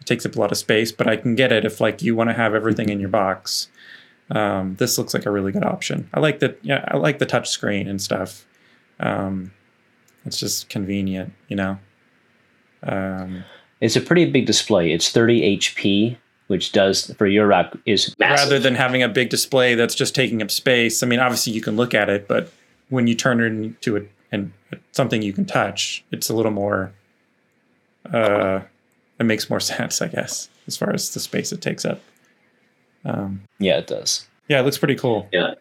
it 0.00 0.06
takes 0.06 0.26
up 0.26 0.36
a 0.36 0.40
lot 0.40 0.52
of 0.52 0.58
space. 0.58 0.92
But 0.92 1.06
I 1.08 1.16
can 1.16 1.34
get 1.34 1.52
it 1.52 1.64
if 1.64 1.80
like 1.80 2.02
you 2.02 2.14
want 2.14 2.30
to 2.30 2.34
have 2.34 2.54
everything 2.54 2.88
in 2.90 3.00
your 3.00 3.08
box. 3.08 3.68
Um, 4.30 4.76
this 4.78 4.98
looks 4.98 5.14
like 5.14 5.26
a 5.26 5.30
really 5.30 5.52
good 5.52 5.64
option. 5.64 6.08
I 6.14 6.20
like 6.20 6.40
that. 6.40 6.58
Yeah, 6.62 6.84
I 6.88 6.96
like 6.96 7.18
the 7.18 7.26
touch 7.26 7.48
screen 7.48 7.88
and 7.88 8.00
stuff. 8.00 8.44
Um, 9.00 9.52
it's 10.26 10.38
just 10.38 10.68
convenient, 10.68 11.32
you 11.48 11.56
know. 11.56 11.78
Um, 12.82 13.44
It's 13.80 13.96
a 13.96 14.00
pretty 14.00 14.24
big 14.30 14.46
display. 14.46 14.92
It's 14.92 15.10
30 15.10 15.42
HP, 15.58 16.16
which 16.46 16.72
does 16.72 17.12
for 17.18 17.28
Eurorack 17.28 17.78
is 17.84 18.14
massive. 18.18 18.44
rather 18.48 18.58
than 18.58 18.76
having 18.76 19.02
a 19.02 19.08
big 19.08 19.28
display 19.28 19.74
that's 19.74 19.94
just 19.94 20.14
taking 20.14 20.40
up 20.40 20.50
space. 20.50 21.02
I 21.02 21.06
mean, 21.06 21.18
obviously 21.18 21.52
you 21.52 21.60
can 21.60 21.76
look 21.76 21.92
at 21.92 22.08
it, 22.08 22.26
but 22.28 22.50
when 22.90 23.06
you 23.06 23.14
turn 23.14 23.40
it 23.40 23.46
into 23.46 23.96
a 23.96 24.02
and 24.32 24.52
something 24.92 25.22
you 25.22 25.32
can 25.32 25.44
touch, 25.44 26.04
it's 26.10 26.28
a 26.28 26.34
little 26.34 26.50
more. 26.52 26.92
Uh, 28.12 28.60
it 29.18 29.24
makes 29.24 29.48
more 29.48 29.60
sense, 29.74 30.02
I 30.02 30.08
guess, 30.08 30.48
as 30.66 30.76
far 30.76 30.92
as 30.92 31.14
the 31.14 31.20
space 31.20 31.52
it 31.52 31.60
takes 31.62 31.84
up. 31.84 32.00
Um, 33.04 33.42
yeah, 33.58 33.76
it 33.78 33.86
does. 33.86 34.26
yeah, 34.48 34.60
it 34.60 34.64
looks 34.64 34.78
pretty 34.78 34.94
cool. 34.96 35.28
Yeah. 35.32 35.54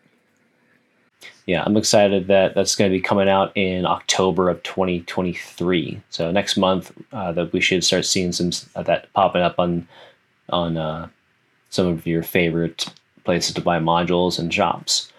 Yeah, 1.45 1.61
I'm 1.65 1.75
excited 1.75 2.27
that 2.27 2.55
that's 2.55 2.73
going 2.75 2.89
to 2.89 2.97
be 2.97 3.01
coming 3.01 3.27
out 3.27 3.51
in 3.55 3.85
October 3.85 4.49
of 4.49 4.63
2023. 4.63 6.01
So 6.09 6.31
next 6.31 6.55
month, 6.55 6.93
uh, 7.11 7.33
that 7.33 7.51
we 7.51 7.59
should 7.59 7.83
start 7.83 8.05
seeing 8.05 8.31
some 8.31 8.47
s- 8.47 8.67
of 8.75 8.85
that 8.85 9.11
popping 9.13 9.41
up 9.41 9.59
on 9.59 9.87
on 10.49 10.77
uh, 10.77 11.07
some 11.69 11.85
of 11.87 12.07
your 12.07 12.23
favorite 12.23 12.85
places 13.25 13.53
to 13.55 13.61
buy 13.61 13.77
modules 13.79 14.39
and 14.39 14.53
shops. 14.53 15.11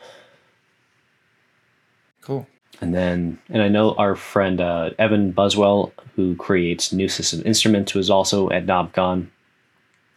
Cool. 2.25 2.47
And 2.81 2.95
then, 2.95 3.39
and 3.51 3.63
I 3.63 3.69
know 3.69 3.95
our 3.95 4.17
friend 4.17 4.61
uh, 4.61 4.91
Evan 4.99 5.33
Buswell, 5.33 5.93
who 6.17 6.35
creates 6.37 6.93
New 6.93 7.09
System 7.09 7.43
Instruments, 7.45 7.95
was 7.95 8.09
also 8.09 8.49
at 8.51 8.67
KnobCon. 8.67 9.29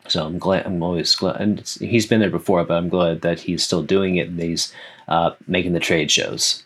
So 0.07 0.25
I'm 0.25 0.39
glad. 0.39 0.65
I'm 0.65 0.81
always 0.81 1.13
glad, 1.15 1.41
and 1.41 1.67
he's 1.81 2.05
been 2.05 2.21
there 2.21 2.29
before, 2.29 2.63
but 2.63 2.75
I'm 2.75 2.87
glad 2.87 3.21
that 3.21 3.41
he's 3.41 3.61
still 3.61 3.83
doing 3.83 4.15
it 4.15 4.29
and 4.29 4.39
he's 4.39 4.73
uh, 5.09 5.31
making 5.47 5.73
the 5.73 5.81
trade 5.81 6.09
shows. 6.09 6.63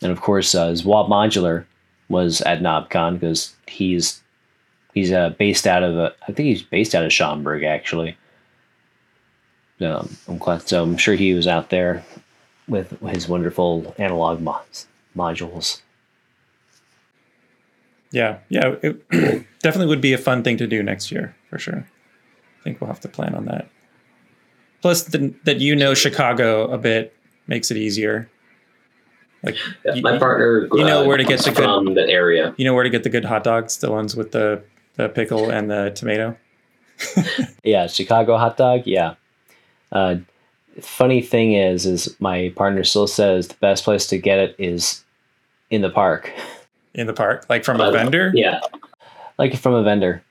And 0.00 0.10
of 0.10 0.22
course, 0.22 0.54
uh, 0.54 0.70
Zwab 0.70 1.10
Modular 1.10 1.66
was 2.08 2.40
at 2.40 2.60
KnobCon 2.60 3.20
because 3.20 3.54
he's 3.66 4.22
he's 4.94 5.12
uh, 5.12 5.30
based 5.30 5.66
out 5.66 5.82
of 5.82 5.98
uh, 5.98 6.10
I 6.22 6.32
think 6.32 6.46
he's 6.46 6.62
based 6.62 6.94
out 6.94 7.04
of 7.04 7.12
Schaumburg 7.12 7.64
actually. 7.64 8.16
Um, 9.80 10.16
I'm 10.26 10.38
glad, 10.38 10.68
so 10.68 10.82
I'm 10.82 10.96
sure 10.96 11.14
he 11.14 11.34
was 11.34 11.46
out 11.46 11.70
there 11.70 12.04
with 12.66 12.98
his 13.00 13.28
wonderful 13.28 13.94
analog 13.98 14.40
mods, 14.40 14.88
modules. 15.16 15.80
Yeah, 18.10 18.38
yeah, 18.48 18.74
it 18.82 19.08
definitely 19.62 19.86
would 19.86 20.00
be 20.00 20.12
a 20.14 20.18
fun 20.18 20.42
thing 20.42 20.56
to 20.58 20.66
do 20.66 20.82
next 20.82 21.10
year 21.12 21.36
for 21.50 21.58
sure. 21.58 21.86
I 22.60 22.62
think 22.64 22.80
we'll 22.80 22.88
have 22.88 23.00
to 23.00 23.08
plan 23.08 23.34
on 23.34 23.44
that. 23.46 23.68
Plus, 24.80 25.04
the, 25.04 25.34
that 25.44 25.60
you 25.60 25.76
know 25.76 25.94
Chicago 25.94 26.70
a 26.70 26.78
bit 26.78 27.14
makes 27.46 27.70
it 27.70 27.76
easier. 27.76 28.30
Like 29.42 29.56
Yeah, 29.84 29.94
you, 29.94 30.02
my 30.02 30.18
partner, 30.18 30.68
you 30.72 30.84
know 30.84 31.02
uh, 31.02 31.06
where 31.06 31.16
to 31.16 31.22
get 31.24 31.44
comes 31.44 31.44
the 31.44 31.52
good- 31.52 31.94
the 31.96 32.10
area. 32.10 32.54
you 32.56 32.64
know 32.64 32.74
where 32.74 32.82
to 32.84 32.90
get 32.90 33.02
the 33.04 33.10
good 33.10 33.24
hot 33.24 33.44
dogs, 33.44 33.76
the 33.76 33.90
ones 33.90 34.16
with 34.16 34.32
the 34.32 34.62
the 34.96 35.08
pickle 35.08 35.50
and 35.50 35.70
the 35.70 35.90
tomato. 35.94 36.36
Yeah, 37.62 37.86
Chicago 37.86 38.36
hot 38.38 38.56
dog. 38.56 38.82
Yeah. 38.86 39.14
Uh, 39.92 40.16
funny 40.80 41.20
thing 41.22 41.54
is, 41.54 41.86
is 41.86 42.14
my 42.20 42.52
partner 42.56 42.84
still 42.84 43.06
says 43.06 43.48
the 43.48 43.54
best 43.56 43.84
place 43.84 44.06
to 44.08 44.18
get 44.18 44.38
it 44.38 44.54
is 44.58 45.04
in 45.70 45.80
the 45.82 45.90
park, 45.90 46.32
in 46.94 47.06
the 47.06 47.12
park, 47.12 47.46
like 47.48 47.64
from 47.64 47.80
a 47.80 47.84
Uh, 47.84 47.90
vendor. 47.92 48.30
Yeah, 48.34 48.60
like 49.38 49.56
from 49.56 49.74
a 49.74 49.82
vendor. 49.82 50.22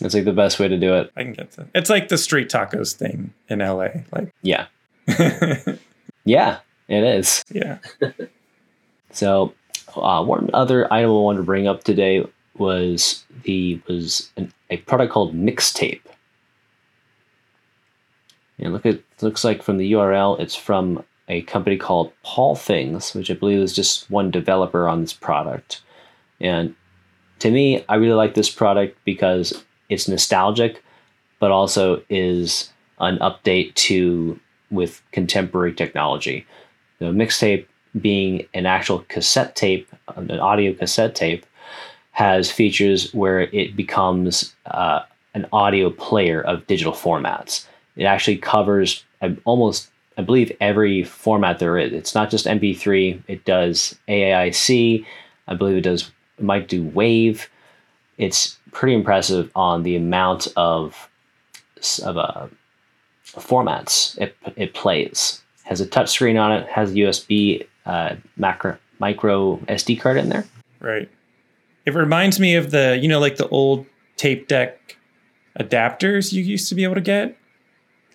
It's 0.00 0.14
like 0.14 0.24
the 0.24 0.32
best 0.32 0.60
way 0.60 0.68
to 0.68 0.78
do 0.78 0.94
it. 0.94 1.10
I 1.16 1.24
can 1.24 1.32
get 1.32 1.50
that. 1.52 1.66
It's 1.74 1.90
like 1.90 2.08
the 2.08 2.18
street 2.18 2.48
tacos 2.48 2.94
thing 2.94 3.32
in 3.48 3.58
LA. 3.58 3.88
Like, 4.12 4.32
Yeah, 4.42 4.66
yeah, 6.24 6.58
it 6.88 7.02
is. 7.04 7.44
yeah. 7.50 7.78
So, 9.10 9.54
uh, 9.96 10.22
one 10.24 10.50
other 10.54 10.92
item 10.92 11.10
I 11.10 11.14
wanted 11.14 11.38
to 11.38 11.44
bring 11.44 11.66
up 11.66 11.82
today 11.84 12.24
was 12.56 13.24
the 13.42 13.80
was 13.88 14.30
an, 14.36 14.52
a 14.70 14.76
product 14.78 15.12
called 15.12 15.34
Mixtape. 15.34 16.00
And 18.58 18.72
look 18.72 18.86
at 18.86 19.00
looks 19.20 19.44
like 19.44 19.62
from 19.62 19.78
the 19.78 19.92
URL, 19.92 20.38
it's 20.40 20.54
from 20.54 21.04
a 21.28 21.42
company 21.42 21.76
called 21.76 22.12
Paul 22.22 22.56
Things, 22.56 23.14
which 23.14 23.30
I 23.30 23.34
believe 23.34 23.58
is 23.58 23.74
just 23.74 24.10
one 24.10 24.30
developer 24.30 24.88
on 24.88 25.00
this 25.00 25.12
product. 25.12 25.82
And 26.40 26.74
to 27.40 27.50
me, 27.50 27.84
I 27.88 27.96
really 27.96 28.14
like 28.14 28.34
this 28.34 28.50
product 28.50 28.98
because 29.04 29.64
it's 29.88 30.08
nostalgic, 30.08 30.82
but 31.38 31.50
also 31.50 32.02
is 32.08 32.70
an 32.98 33.18
update 33.18 33.74
to 33.74 34.38
with 34.70 35.02
contemporary 35.12 35.72
technology. 35.72 36.46
The 36.98 37.06
mixtape 37.06 37.66
being 38.00 38.46
an 38.54 38.66
actual 38.66 39.00
cassette 39.08 39.56
tape, 39.56 39.88
an 40.16 40.38
audio 40.40 40.74
cassette 40.74 41.14
tape, 41.14 41.46
has 42.10 42.50
features 42.50 43.14
where 43.14 43.42
it 43.42 43.76
becomes 43.76 44.54
uh, 44.66 45.00
an 45.34 45.46
audio 45.52 45.90
player 45.90 46.40
of 46.42 46.66
digital 46.66 46.92
formats. 46.92 47.66
It 47.98 48.04
actually 48.04 48.38
covers 48.38 49.04
almost, 49.44 49.90
I 50.16 50.22
believe, 50.22 50.56
every 50.60 51.04
format 51.04 51.58
there 51.58 51.76
is. 51.76 51.92
It's 51.92 52.14
not 52.14 52.30
just 52.30 52.46
MP3. 52.46 53.22
It 53.28 53.44
does 53.44 53.98
AAIC. 54.08 55.04
I 55.48 55.54
believe 55.54 55.76
it 55.76 55.82
does. 55.82 56.10
It 56.38 56.44
might 56.44 56.68
do 56.68 56.82
Wave. 56.82 57.50
It's 58.16 58.56
pretty 58.72 58.94
impressive 58.94 59.50
on 59.54 59.82
the 59.82 59.96
amount 59.96 60.48
of 60.56 61.10
of 62.02 62.16
uh, 62.16 62.46
formats 63.26 64.18
it 64.18 64.36
it 64.56 64.74
plays. 64.74 65.42
Has 65.64 65.80
a 65.80 65.86
touch 65.86 66.10
screen 66.10 66.36
on 66.36 66.52
it. 66.52 66.66
Has 66.68 66.92
a 66.92 66.94
USB 66.94 67.66
uh, 67.84 68.14
macro 68.36 68.78
micro 68.98 69.56
SD 69.68 70.00
card 70.00 70.16
in 70.16 70.28
there. 70.28 70.44
Right. 70.80 71.08
It 71.86 71.94
reminds 71.94 72.38
me 72.38 72.54
of 72.54 72.70
the, 72.70 72.98
you 73.00 73.08
know, 73.08 73.18
like 73.18 73.36
the 73.36 73.48
old 73.48 73.86
tape 74.16 74.46
deck 74.48 74.98
adapters 75.58 76.32
you 76.32 76.42
used 76.42 76.68
to 76.68 76.74
be 76.74 76.84
able 76.84 76.96
to 76.96 77.00
get. 77.00 77.37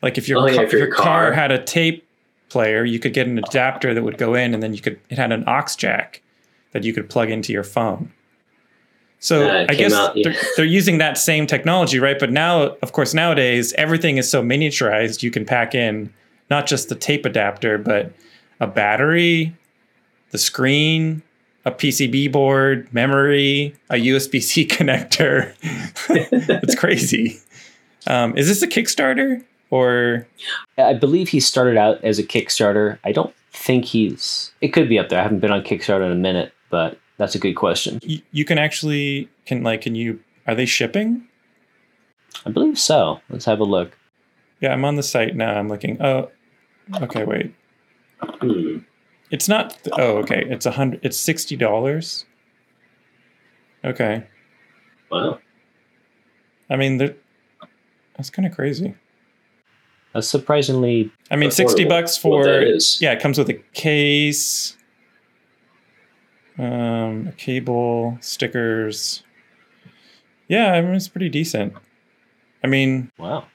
Like 0.03 0.17
if 0.19 0.27
your, 0.27 0.39
Oh, 0.39 0.45
yeah, 0.47 0.55
car, 0.57 0.67
for 0.69 0.77
your 0.77 0.87
your 0.87 0.95
car 0.95 1.03
car. 1.25 1.31
had 1.33 1.51
a 1.51 1.63
tape 1.63 2.07
player, 2.49 2.85
you 2.85 2.99
could 2.99 3.13
get 3.13 3.25
an 3.25 3.39
adapter 3.39 3.93
that 3.95 4.03
would 4.03 4.17
go 4.19 4.35
in, 4.35 4.53
and 4.53 4.61
then 4.61 4.73
you 4.73 4.81
could 4.81 4.99
it 5.09 5.17
had 5.17 5.31
an 5.31 5.43
aux 5.47 5.65
jack 5.77 6.21
that 6.73 6.83
you 6.83 6.93
could 6.93 7.09
plug 7.09 7.31
into 7.31 7.51
your 7.53 7.63
phone. 7.63 8.11
So 9.19 9.47
Uh, 9.49 9.65
I 9.69 9.73
guess 9.75 9.93
out, 9.93 10.15
yeah. 10.17 10.29
they're, 10.31 10.41
they're 10.57 10.65
using 10.65 10.97
that 10.97 11.17
same 11.17 11.47
technology, 11.47 11.97
right? 11.97 12.19
But 12.19 12.31
now, 12.31 12.75
of 12.81 12.91
course, 12.91 13.13
nowadays 13.13 13.71
everything 13.77 14.17
is 14.17 14.29
so 14.29 14.43
miniaturized. 14.43 15.23
You 15.23 15.31
can 15.31 15.45
pack 15.45 15.73
in 15.73 16.13
not 16.49 16.67
just 16.67 16.89
the 16.89 16.95
tape 16.95 17.25
adapter, 17.25 17.77
but 17.77 18.11
a 18.59 18.67
battery, 18.67 19.55
the 20.31 20.37
screen, 20.37 21.21
a 21.63 21.71
PCB 21.71 22.31
board, 22.33 22.93
memory, 22.93 23.73
a 23.89 23.95
USB 23.95 24.41
C 24.41 24.65
connector. 24.77 25.53
it's 26.09 26.75
crazy. 26.75 27.39
Um, 28.07 28.37
is 28.37 28.49
this 28.49 28.61
a 28.61 28.67
Kickstarter 28.67 29.41
or 29.73 30.27
I 30.77 30.93
believe 30.93 31.29
he 31.29 31.39
started 31.39 31.77
out 31.77 32.03
as 32.03 32.19
a 32.19 32.23
Kickstarter. 32.23 32.99
I 33.03 33.11
don't 33.11 33.33
think 33.51 33.85
he's. 33.85 34.51
It 34.61 34.67
could 34.67 34.87
be 34.87 34.99
up 34.99 35.09
there. 35.09 35.19
I 35.19 35.23
haven't 35.23 35.39
been 35.39 35.51
on 35.51 35.63
Kickstarter 35.63 36.05
in 36.05 36.11
a 36.11 36.15
minute, 36.29 36.53
but 36.69 36.99
that's 37.17 37.33
a 37.33 37.39
good 37.39 37.55
question. 37.55 37.99
you, 38.03 38.21
you 38.31 38.45
can 38.45 38.59
actually 38.59 39.29
can 39.47 39.63
like 39.63 39.81
can 39.81 39.95
you 39.95 40.19
are 40.45 40.53
they 40.53 40.67
shipping? 40.67 41.27
I 42.45 42.51
believe 42.51 42.77
so. 42.77 43.19
Let's 43.31 43.45
have 43.45 43.59
a 43.59 43.63
look. 43.63 43.97
Yeah, 44.61 44.73
I'm 44.73 44.85
on 44.85 44.95
the 44.95 45.03
site 45.03 45.35
now. 45.35 45.55
I'm 45.57 45.69
looking. 45.69 45.99
Oh, 46.01 46.29
okay. 47.01 47.23
Wait, 47.23 47.51
Hmm. 48.21 48.77
it's 49.31 49.47
not. 49.49 49.75
Oh, 49.93 50.17
okay. 50.17 50.43
It's 50.49 50.67
a 50.67 50.71
hundred. 50.71 50.99
It's 51.03 51.17
sixty 51.17 51.55
dollars. 51.55 52.25
Okay. 53.83 54.23
Wow. 55.09 55.39
I 56.69 56.75
mean, 56.75 56.97
that's 58.15 58.29
kind 58.29 58.45
of 58.45 58.53
crazy. 58.53 58.93
That's 60.13 60.27
surprisingly. 60.27 61.11
I 61.31 61.35
mean, 61.35 61.49
sixty 61.51 61.85
Affordable. 61.85 61.89
bucks 61.89 62.23
Well, 62.23 62.43
for 62.43 62.61
is. 62.61 62.99
yeah. 63.01 63.13
It 63.13 63.19
comes 63.21 63.37
with 63.37 63.49
a 63.49 63.55
case, 63.73 64.77
um, 66.59 67.27
a 67.27 67.33
cable, 67.37 68.17
stickers. 68.21 69.23
Yeah, 70.47 70.73
I 70.73 70.81
mean 70.81 70.93
it's 70.93 71.07
pretty 71.07 71.29
decent. 71.29 71.73
I 72.63 72.67
mean, 72.67 73.11
Wow. 73.17 73.45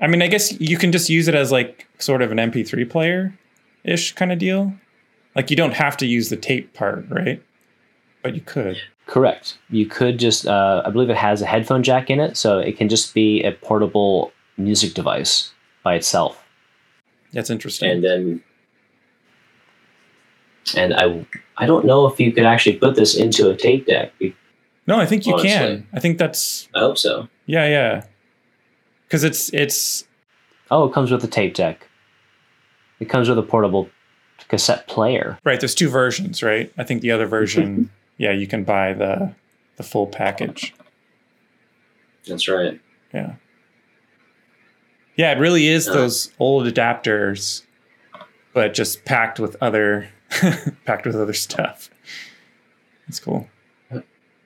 I 0.00 0.06
mean, 0.06 0.22
I 0.22 0.28
guess 0.28 0.58
you 0.58 0.78
can 0.78 0.92
just 0.92 1.10
use 1.10 1.28
it 1.28 1.34
as 1.34 1.52
like 1.52 1.86
sort 1.98 2.22
of 2.22 2.32
an 2.32 2.38
MP3 2.38 2.88
player 2.88 3.38
ish 3.84 4.14
kind 4.14 4.32
of 4.32 4.38
deal. 4.38 4.72
Like 5.36 5.50
you 5.50 5.56
don't 5.56 5.74
have 5.74 5.96
to 5.98 6.06
use 6.06 6.30
the 6.30 6.36
tape 6.36 6.72
part, 6.72 7.04
right? 7.10 7.42
But 8.22 8.34
you 8.34 8.40
could. 8.40 8.78
Correct. 9.06 9.58
You 9.68 9.84
could 9.86 10.18
just. 10.18 10.46
Uh, 10.46 10.82
I 10.86 10.90
believe 10.90 11.10
it 11.10 11.16
has 11.16 11.42
a 11.42 11.46
headphone 11.46 11.82
jack 11.82 12.08
in 12.08 12.18
it, 12.18 12.36
so 12.36 12.58
it 12.58 12.78
can 12.78 12.88
just 12.88 13.12
be 13.12 13.42
a 13.42 13.52
portable 13.52 14.32
music 14.64 14.94
device 14.94 15.52
by 15.82 15.94
itself. 15.94 16.44
That's 17.32 17.50
interesting. 17.50 17.90
And 17.90 18.04
then 18.04 18.42
And 20.76 20.94
I, 20.94 21.24
I 21.56 21.66
don't 21.66 21.84
know 21.84 22.06
if 22.06 22.20
you 22.20 22.32
could 22.32 22.44
actually 22.44 22.76
put 22.76 22.96
this 22.96 23.16
into 23.16 23.50
a 23.50 23.56
tape 23.56 23.86
deck. 23.86 24.12
no, 24.86 24.98
I 25.00 25.06
think 25.06 25.26
you 25.26 25.32
Honestly. 25.34 25.50
can. 25.50 25.86
I 25.92 26.00
think 26.00 26.18
that's 26.18 26.68
I 26.74 26.80
hope 26.80 26.98
so. 26.98 27.28
yeah, 27.46 27.66
yeah. 27.66 28.04
Because 29.06 29.24
it's 29.24 29.52
it's 29.52 30.06
Oh, 30.70 30.84
it 30.88 30.92
comes 30.92 31.10
with 31.10 31.24
a 31.24 31.28
tape 31.28 31.54
deck. 31.54 31.88
It 33.00 33.08
comes 33.08 33.28
with 33.28 33.38
a 33.38 33.42
portable 33.42 33.88
cassette 34.48 34.86
player. 34.86 35.38
right. 35.44 35.58
There's 35.60 35.74
two 35.74 35.88
versions, 35.88 36.42
right? 36.42 36.72
I 36.78 36.84
think 36.84 37.02
the 37.02 37.10
other 37.10 37.26
version, 37.38 37.90
yeah, 38.18 38.32
you 38.32 38.46
can 38.46 38.64
buy 38.64 38.92
the 38.92 39.34
the 39.76 39.82
full 39.82 40.06
package. 40.06 40.74
That's 42.28 42.46
right. 42.48 42.78
Yeah. 43.14 43.34
Yeah, 45.20 45.32
it 45.32 45.38
really 45.38 45.66
is 45.68 45.86
Yeah. 45.86 45.92
those 45.92 46.32
old 46.38 46.66
adapters, 46.66 47.62
but 48.54 48.72
just 48.72 49.04
packed 49.04 49.38
with 49.38 49.54
other 49.60 50.08
packed 50.86 51.04
with 51.04 51.14
other 51.14 51.34
stuff. 51.34 51.90
It's 53.06 53.20
cool. 53.20 53.46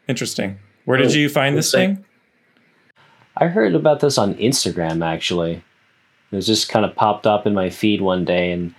Interesting. 0.09 0.59
Where 0.85 0.99
did 0.99 1.13
Oh, 1.13 1.15
you 1.15 1.29
find 1.29 1.57
this 1.57 1.71
thing? 1.71 2.05
I 3.37 3.47
heard 3.47 3.77
about 3.77 4.01
this 4.01 4.19
on 4.19 4.35
Instagram 4.35 5.05
actually. 5.05 5.63
It 6.33 6.37
was 6.37 6.47
just 6.47 6.69
kind 6.69 6.85
of 6.85 6.97
popped 6.97 7.25
up 7.27 7.47
in 7.47 7.55
my 7.55 7.71
feed 7.71 8.01
one 8.01 8.25
day 8.25 8.51
and 8.51 8.75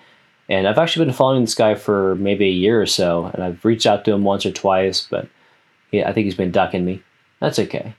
and 0.49 0.67
I've 0.67 0.77
actually 0.77 1.05
been 1.05 1.13
following 1.13 1.41
this 1.45 1.55
guy 1.55 1.75
for 1.75 2.15
maybe 2.15 2.45
a 2.45 2.51
year 2.51 2.81
or 2.81 2.85
so 2.85 3.31
and 3.33 3.41
I've 3.41 3.63
reached 3.63 3.85
out 3.85 4.03
to 4.05 4.11
him 4.11 4.25
once 4.25 4.45
or 4.45 4.51
twice, 4.51 5.07
but 5.09 5.29
yeah, 5.91 6.09
I 6.09 6.11
think 6.13 6.25
he's 6.25 6.35
been 6.35 6.51
ducking 6.51 6.83
me. 6.83 7.01
That's 7.39 7.57
okay. 7.59 7.95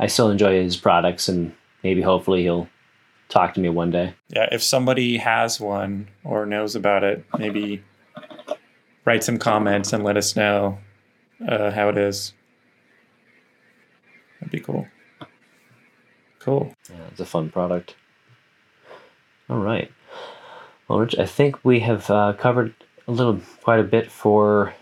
I 0.00 0.08
still 0.08 0.30
enjoy 0.30 0.60
his 0.62 0.76
products 0.76 1.28
and 1.28 1.54
maybe 1.84 2.02
hopefully 2.02 2.42
he'll 2.42 2.68
talk 3.30 3.54
to 3.54 3.60
me 3.60 3.70
one 3.70 3.90
day. 3.90 4.14
Yeah, 4.28 4.48
if 4.52 4.62
somebody 4.62 5.16
has 5.16 5.58
one 5.58 6.08
or 6.24 6.44
knows 6.44 6.76
about 6.76 7.04
it, 7.04 7.24
maybe 7.38 7.82
write 9.04 9.24
some 9.24 9.38
comments 9.38 9.92
and 9.92 10.04
let 10.04 10.16
us 10.16 10.36
know 10.36 10.78
uh, 11.48 11.70
how 11.70 11.88
it 11.88 11.96
is. 11.96 12.34
That'd 14.40 14.52
be 14.52 14.60
cool. 14.60 14.86
Cool. 16.40 16.74
Yeah, 16.90 17.06
it's 17.10 17.20
a 17.20 17.26
fun 17.26 17.50
product. 17.50 17.94
All 19.48 19.58
right. 19.58 19.90
Well, 20.88 20.98
Rich, 20.98 21.18
I 21.18 21.26
think 21.26 21.64
we 21.64 21.80
have 21.80 22.10
uh, 22.10 22.34
covered 22.34 22.74
a 23.06 23.12
little, 23.12 23.40
quite 23.62 23.80
a 23.80 23.84
bit 23.84 24.10
for 24.10 24.74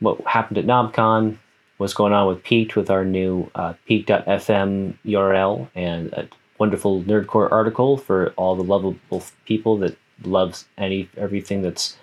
what 0.00 0.20
happened 0.26 0.58
at 0.58 0.66
KnobCon 0.66 1.38
what's 1.80 1.94
going 1.94 2.12
on 2.12 2.28
with 2.28 2.42
Piqued 2.42 2.76
with 2.76 2.90
our 2.90 3.06
new 3.06 3.50
uh, 3.54 3.72
Peak.fm 3.86 4.98
URL 5.06 5.66
and 5.74 6.12
wonderful 6.60 7.02
Nerdcore 7.02 7.50
article 7.50 7.96
for 7.96 8.32
all 8.36 8.54
the 8.54 8.62
lovable 8.62 9.24
people 9.46 9.78
that 9.78 9.96
loves 10.22 10.66
any 10.76 11.08
everything 11.16 11.62
that's 11.62 11.96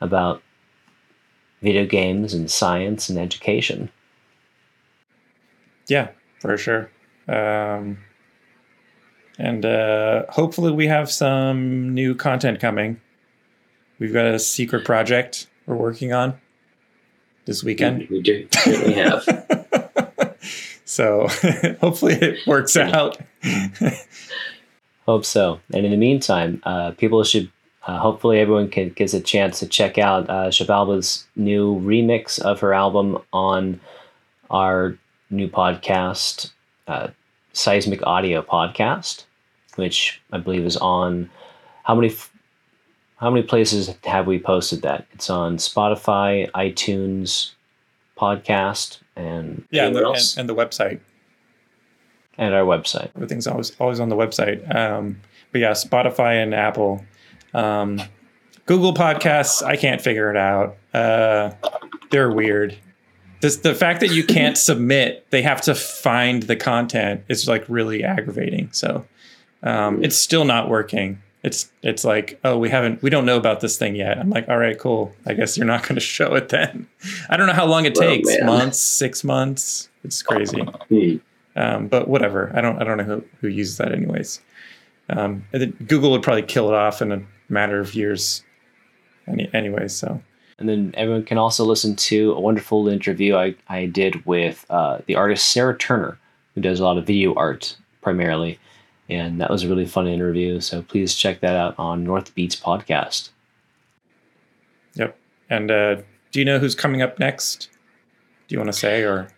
about 0.00 0.40
video 1.60 1.84
games 1.84 2.32
and 2.32 2.50
science 2.50 3.10
and 3.10 3.18
education. 3.18 3.90
Yeah, 5.88 6.10
for 6.40 6.56
sure. 6.56 6.90
Um, 7.28 7.98
and 9.36 9.66
uh, 9.66 10.26
hopefully, 10.28 10.72
we 10.72 10.86
have 10.86 11.10
some 11.10 11.92
new 11.92 12.14
content 12.14 12.60
coming. 12.60 13.00
We've 13.98 14.12
got 14.12 14.26
a 14.26 14.38
secret 14.38 14.84
project 14.84 15.48
we're 15.66 15.74
working 15.74 16.12
on 16.12 16.40
this 17.44 17.64
weekend. 17.64 18.08
We 18.08 18.22
do 18.22 18.48
We 18.66 18.92
have. 18.94 19.26
so 20.90 21.28
hopefully, 21.80 22.14
it 22.14 22.44
works 22.48 22.76
out. 22.76 23.16
Hope 25.06 25.24
so. 25.24 25.60
And 25.72 25.84
in 25.84 25.92
the 25.92 25.96
meantime, 25.96 26.60
uh, 26.64 26.90
people 26.92 27.22
should 27.22 27.48
uh, 27.86 27.98
hopefully 27.98 28.40
everyone 28.40 28.68
can 28.68 28.88
gets 28.90 29.14
a 29.14 29.20
chance 29.20 29.60
to 29.60 29.68
check 29.68 29.98
out 29.98 30.28
uh, 30.28 30.48
Shabalba's 30.48 31.26
new 31.36 31.78
remix 31.80 32.40
of 32.40 32.58
her 32.58 32.74
album 32.74 33.18
on 33.32 33.80
our 34.50 34.98
new 35.30 35.48
podcast, 35.48 36.50
uh, 36.88 37.08
Seismic 37.52 38.04
Audio 38.04 38.42
Podcast, 38.42 39.26
which 39.76 40.20
I 40.32 40.38
believe 40.38 40.66
is 40.66 40.76
on 40.76 41.30
how 41.84 41.94
many 41.94 42.08
f- 42.08 42.32
how 43.18 43.30
many 43.30 43.46
places 43.46 43.94
have 44.02 44.26
we 44.26 44.40
posted 44.40 44.82
that? 44.82 45.06
It's 45.12 45.30
on 45.30 45.56
Spotify, 45.56 46.50
iTunes, 46.50 47.52
podcast, 48.18 48.98
and 49.20 49.64
Yeah, 49.70 49.86
and 49.86 49.96
the, 49.96 50.06
and, 50.08 50.34
and 50.38 50.48
the 50.48 50.54
website. 50.54 51.00
and 52.38 52.54
our 52.54 52.64
website. 52.64 53.10
Everything's 53.16 53.46
always 53.46 53.72
always 53.78 54.00
on 54.00 54.08
the 54.08 54.16
website. 54.16 54.74
Um, 54.74 55.20
but 55.52 55.60
yeah, 55.60 55.72
Spotify 55.72 56.42
and 56.42 56.54
Apple, 56.54 57.04
um, 57.54 58.00
Google 58.66 58.94
Podcasts. 58.94 59.62
I 59.62 59.76
can't 59.76 60.00
figure 60.00 60.30
it 60.30 60.36
out. 60.36 60.76
Uh, 60.94 61.52
they're 62.10 62.30
weird. 62.30 62.76
This, 63.40 63.56
the 63.56 63.74
fact 63.74 64.00
that 64.00 64.10
you 64.10 64.22
can't 64.24 64.56
submit, 64.68 65.26
they 65.30 65.42
have 65.42 65.60
to 65.62 65.74
find 65.74 66.42
the 66.44 66.56
content 66.56 67.24
is 67.28 67.48
like 67.48 67.64
really 67.68 68.04
aggravating. 68.04 68.68
So 68.72 69.06
um, 69.62 70.02
it's 70.04 70.16
still 70.16 70.44
not 70.44 70.68
working. 70.68 71.22
It's 71.42 71.70
it's 71.82 72.04
like 72.04 72.38
oh 72.44 72.58
we 72.58 72.68
haven't 72.68 73.02
we 73.02 73.08
don't 73.10 73.24
know 73.24 73.36
about 73.38 73.60
this 73.60 73.78
thing 73.78 73.94
yet. 73.96 74.18
I'm 74.18 74.28
like 74.30 74.48
all 74.48 74.58
right 74.58 74.78
cool. 74.78 75.12
I 75.26 75.32
guess 75.34 75.56
you're 75.56 75.66
not 75.66 75.82
going 75.88 75.94
to 75.94 76.00
show 76.00 76.34
it 76.34 76.50
then. 76.50 76.86
I 77.30 77.36
don't 77.36 77.46
know 77.46 77.52
how 77.54 77.66
long 77.66 77.86
it 77.86 77.96
Oh, 77.96 78.00
takes. 78.00 78.28
man. 78.28 78.46
Months, 78.46 78.78
six 78.78 79.24
months. 79.24 79.88
It's 80.04 80.22
crazy. 80.22 80.62
Um, 81.56 81.88
but 81.88 82.08
whatever. 82.08 82.52
I 82.54 82.60
don't 82.60 82.80
I 82.80 82.84
don't 82.84 82.98
know 82.98 83.04
who, 83.04 83.24
who 83.40 83.48
uses 83.48 83.78
that 83.78 83.92
anyways. 83.92 84.40
Um, 85.08 85.44
and 85.52 85.62
then 85.62 85.70
Google 85.88 86.10
would 86.12 86.22
probably 86.22 86.42
kill 86.42 86.68
it 86.68 86.74
off 86.74 87.02
in 87.02 87.10
a 87.10 87.22
matter 87.48 87.80
of 87.80 87.94
years. 87.94 88.44
Any, 89.26 89.48
anyways, 89.54 89.94
so 89.94 90.20
And 90.58 90.68
then 90.68 90.92
everyone 90.96 91.24
can 91.24 91.38
also 91.38 91.64
listen 91.64 91.96
to 91.96 92.32
a 92.32 92.40
wonderful 92.40 92.86
interview 92.88 93.36
I, 93.36 93.54
I 93.68 93.86
did 93.86 94.24
with 94.26 94.64
uh, 94.70 94.98
the 95.06 95.14
artist 95.16 95.50
Sarah 95.50 95.76
Turner, 95.76 96.18
who 96.54 96.60
does 96.60 96.80
a 96.80 96.84
lot 96.84 96.98
of 96.98 97.06
video 97.06 97.34
art 97.34 97.76
primarily. 98.02 98.58
And 99.10 99.40
that 99.40 99.50
was 99.50 99.64
a 99.64 99.68
really 99.68 99.86
fun 99.86 100.06
interview. 100.06 100.60
So 100.60 100.82
please 100.82 101.14
check 101.14 101.40
that 101.40 101.56
out 101.56 101.74
on 101.78 102.04
North 102.04 102.34
Beats 102.34 102.54
Podcast. 102.56 103.30
yep. 104.94 105.18
And 105.48 105.70
uh, 105.70 105.96
do 106.30 106.38
you 106.38 106.44
know 106.44 106.58
who's 106.58 106.74
coming 106.76 107.02
up 107.02 107.18
next? 107.18 107.68
Do 108.46 108.54
you 108.54 108.58
want 108.58 108.72
to 108.72 108.78
say 108.78 109.02
or 109.02 109.28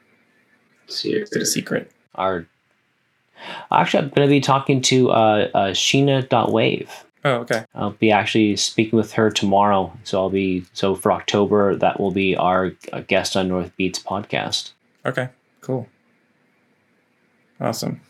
Let's 0.86 1.00
see 1.00 1.10
here. 1.10 1.22
is 1.22 1.32
it 1.32 1.42
a 1.42 1.46
secret? 1.46 1.90
Our 2.14 2.46
actually, 3.70 4.04
I'm 4.04 4.08
going 4.10 4.28
to 4.28 4.30
be 4.30 4.40
talking 4.40 4.82
to 4.82 5.10
uh, 5.10 5.48
uh, 5.54 5.70
Sheena.wave. 5.70 7.04
Oh, 7.24 7.30
okay. 7.36 7.64
I'll 7.74 7.90
be 7.92 8.10
actually 8.10 8.56
speaking 8.56 8.96
with 8.96 9.12
her 9.12 9.30
tomorrow. 9.30 9.96
So 10.04 10.20
I'll 10.20 10.30
be 10.30 10.64
so 10.72 10.94
for 10.94 11.12
October 11.12 11.76
that 11.76 12.00
will 12.00 12.10
be 12.10 12.36
our 12.36 12.72
uh, 12.92 13.00
guest 13.00 13.36
on 13.36 13.48
North 13.48 13.74
Beats 13.76 13.98
podcast. 13.98 14.72
Okay. 15.06 15.28
Cool. 15.60 15.88
Awesome. 17.60 18.00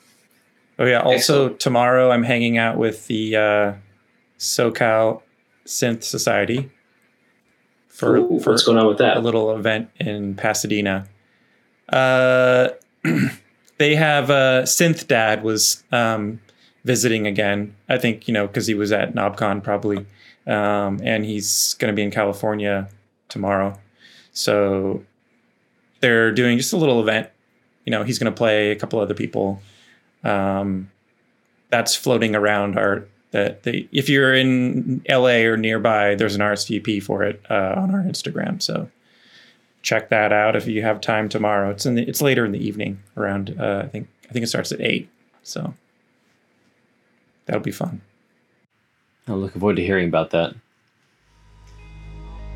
Oh 0.78 0.86
yeah. 0.86 1.00
Also 1.00 1.50
tomorrow 1.50 2.10
I'm 2.10 2.22
hanging 2.22 2.58
out 2.58 2.76
with 2.76 3.06
the 3.06 3.36
uh, 3.36 3.72
SoCal 4.38 5.22
Synth 5.66 6.02
Society 6.02 6.70
for 7.88 8.16
Ooh, 8.16 8.40
for 8.40 8.50
what's 8.50 8.64
going 8.64 8.78
on 8.78 8.86
with 8.86 9.00
a 9.00 9.04
that? 9.04 9.22
little 9.22 9.54
event 9.54 9.90
in 10.00 10.34
Pasadena. 10.34 11.06
Uh, 11.88 12.70
they 13.78 13.94
have 13.94 14.30
uh, 14.30 14.62
Synth 14.62 15.06
Dad 15.06 15.42
was 15.42 15.84
um, 15.92 16.40
visiting 16.84 17.26
again. 17.26 17.74
I 17.88 17.98
think 17.98 18.26
you 18.26 18.34
know 18.34 18.46
because 18.46 18.66
he 18.66 18.74
was 18.74 18.92
at 18.92 19.14
KnobCon 19.14 19.62
probably, 19.62 20.06
um, 20.46 21.00
and 21.02 21.24
he's 21.24 21.74
going 21.74 21.92
to 21.92 21.96
be 21.96 22.02
in 22.02 22.10
California 22.10 22.88
tomorrow. 23.28 23.78
So 24.32 25.04
they're 26.00 26.32
doing 26.32 26.58
just 26.58 26.72
a 26.72 26.76
little 26.76 27.00
event. 27.00 27.28
You 27.84 27.90
know, 27.90 28.04
he's 28.04 28.18
going 28.18 28.32
to 28.32 28.36
play 28.36 28.70
a 28.70 28.76
couple 28.76 28.98
other 29.00 29.14
people. 29.14 29.60
Um, 30.24 30.90
that's 31.70 31.94
floating 31.94 32.34
around 32.34 32.78
our 32.78 33.06
that 33.32 33.62
they, 33.62 33.88
if 33.92 34.08
you're 34.08 34.34
in 34.34 35.02
LA 35.08 35.40
or 35.46 35.56
nearby, 35.56 36.14
there's 36.14 36.34
an 36.34 36.42
RSVP 36.42 37.02
for 37.02 37.22
it 37.22 37.40
uh, 37.50 37.74
on 37.76 37.94
our 37.94 38.02
Instagram. 38.02 38.62
So 38.62 38.90
check 39.80 40.10
that 40.10 40.32
out 40.32 40.54
if 40.54 40.66
you 40.66 40.82
have 40.82 41.00
time 41.00 41.28
tomorrow. 41.28 41.70
It's 41.70 41.86
in 41.86 41.94
the, 41.96 42.02
it's 42.02 42.22
later 42.22 42.44
in 42.44 42.52
the 42.52 42.64
evening, 42.64 43.02
around 43.16 43.56
uh, 43.58 43.82
I 43.84 43.88
think 43.88 44.08
I 44.28 44.32
think 44.32 44.44
it 44.44 44.48
starts 44.48 44.70
at 44.70 44.80
eight. 44.80 45.08
So 45.42 45.74
that'll 47.46 47.62
be 47.62 47.72
fun. 47.72 48.00
I'm 49.26 49.40
looking 49.40 49.60
forward 49.60 49.76
to 49.76 49.84
hearing 49.84 50.08
about 50.08 50.30
that. 50.30 50.54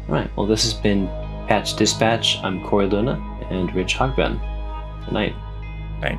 All 0.08 0.14
right. 0.14 0.34
Well, 0.36 0.46
this 0.46 0.62
has 0.64 0.74
been 0.74 1.06
Patch 1.48 1.74
Dispatch. 1.74 2.38
I'm 2.42 2.60
Korey 2.60 2.90
Luna 2.90 3.14
and 3.50 3.74
Rich 3.74 3.94
Hogben. 3.94 4.40
Good 5.04 5.12
night. 5.12 5.34
Bye. 6.00 6.18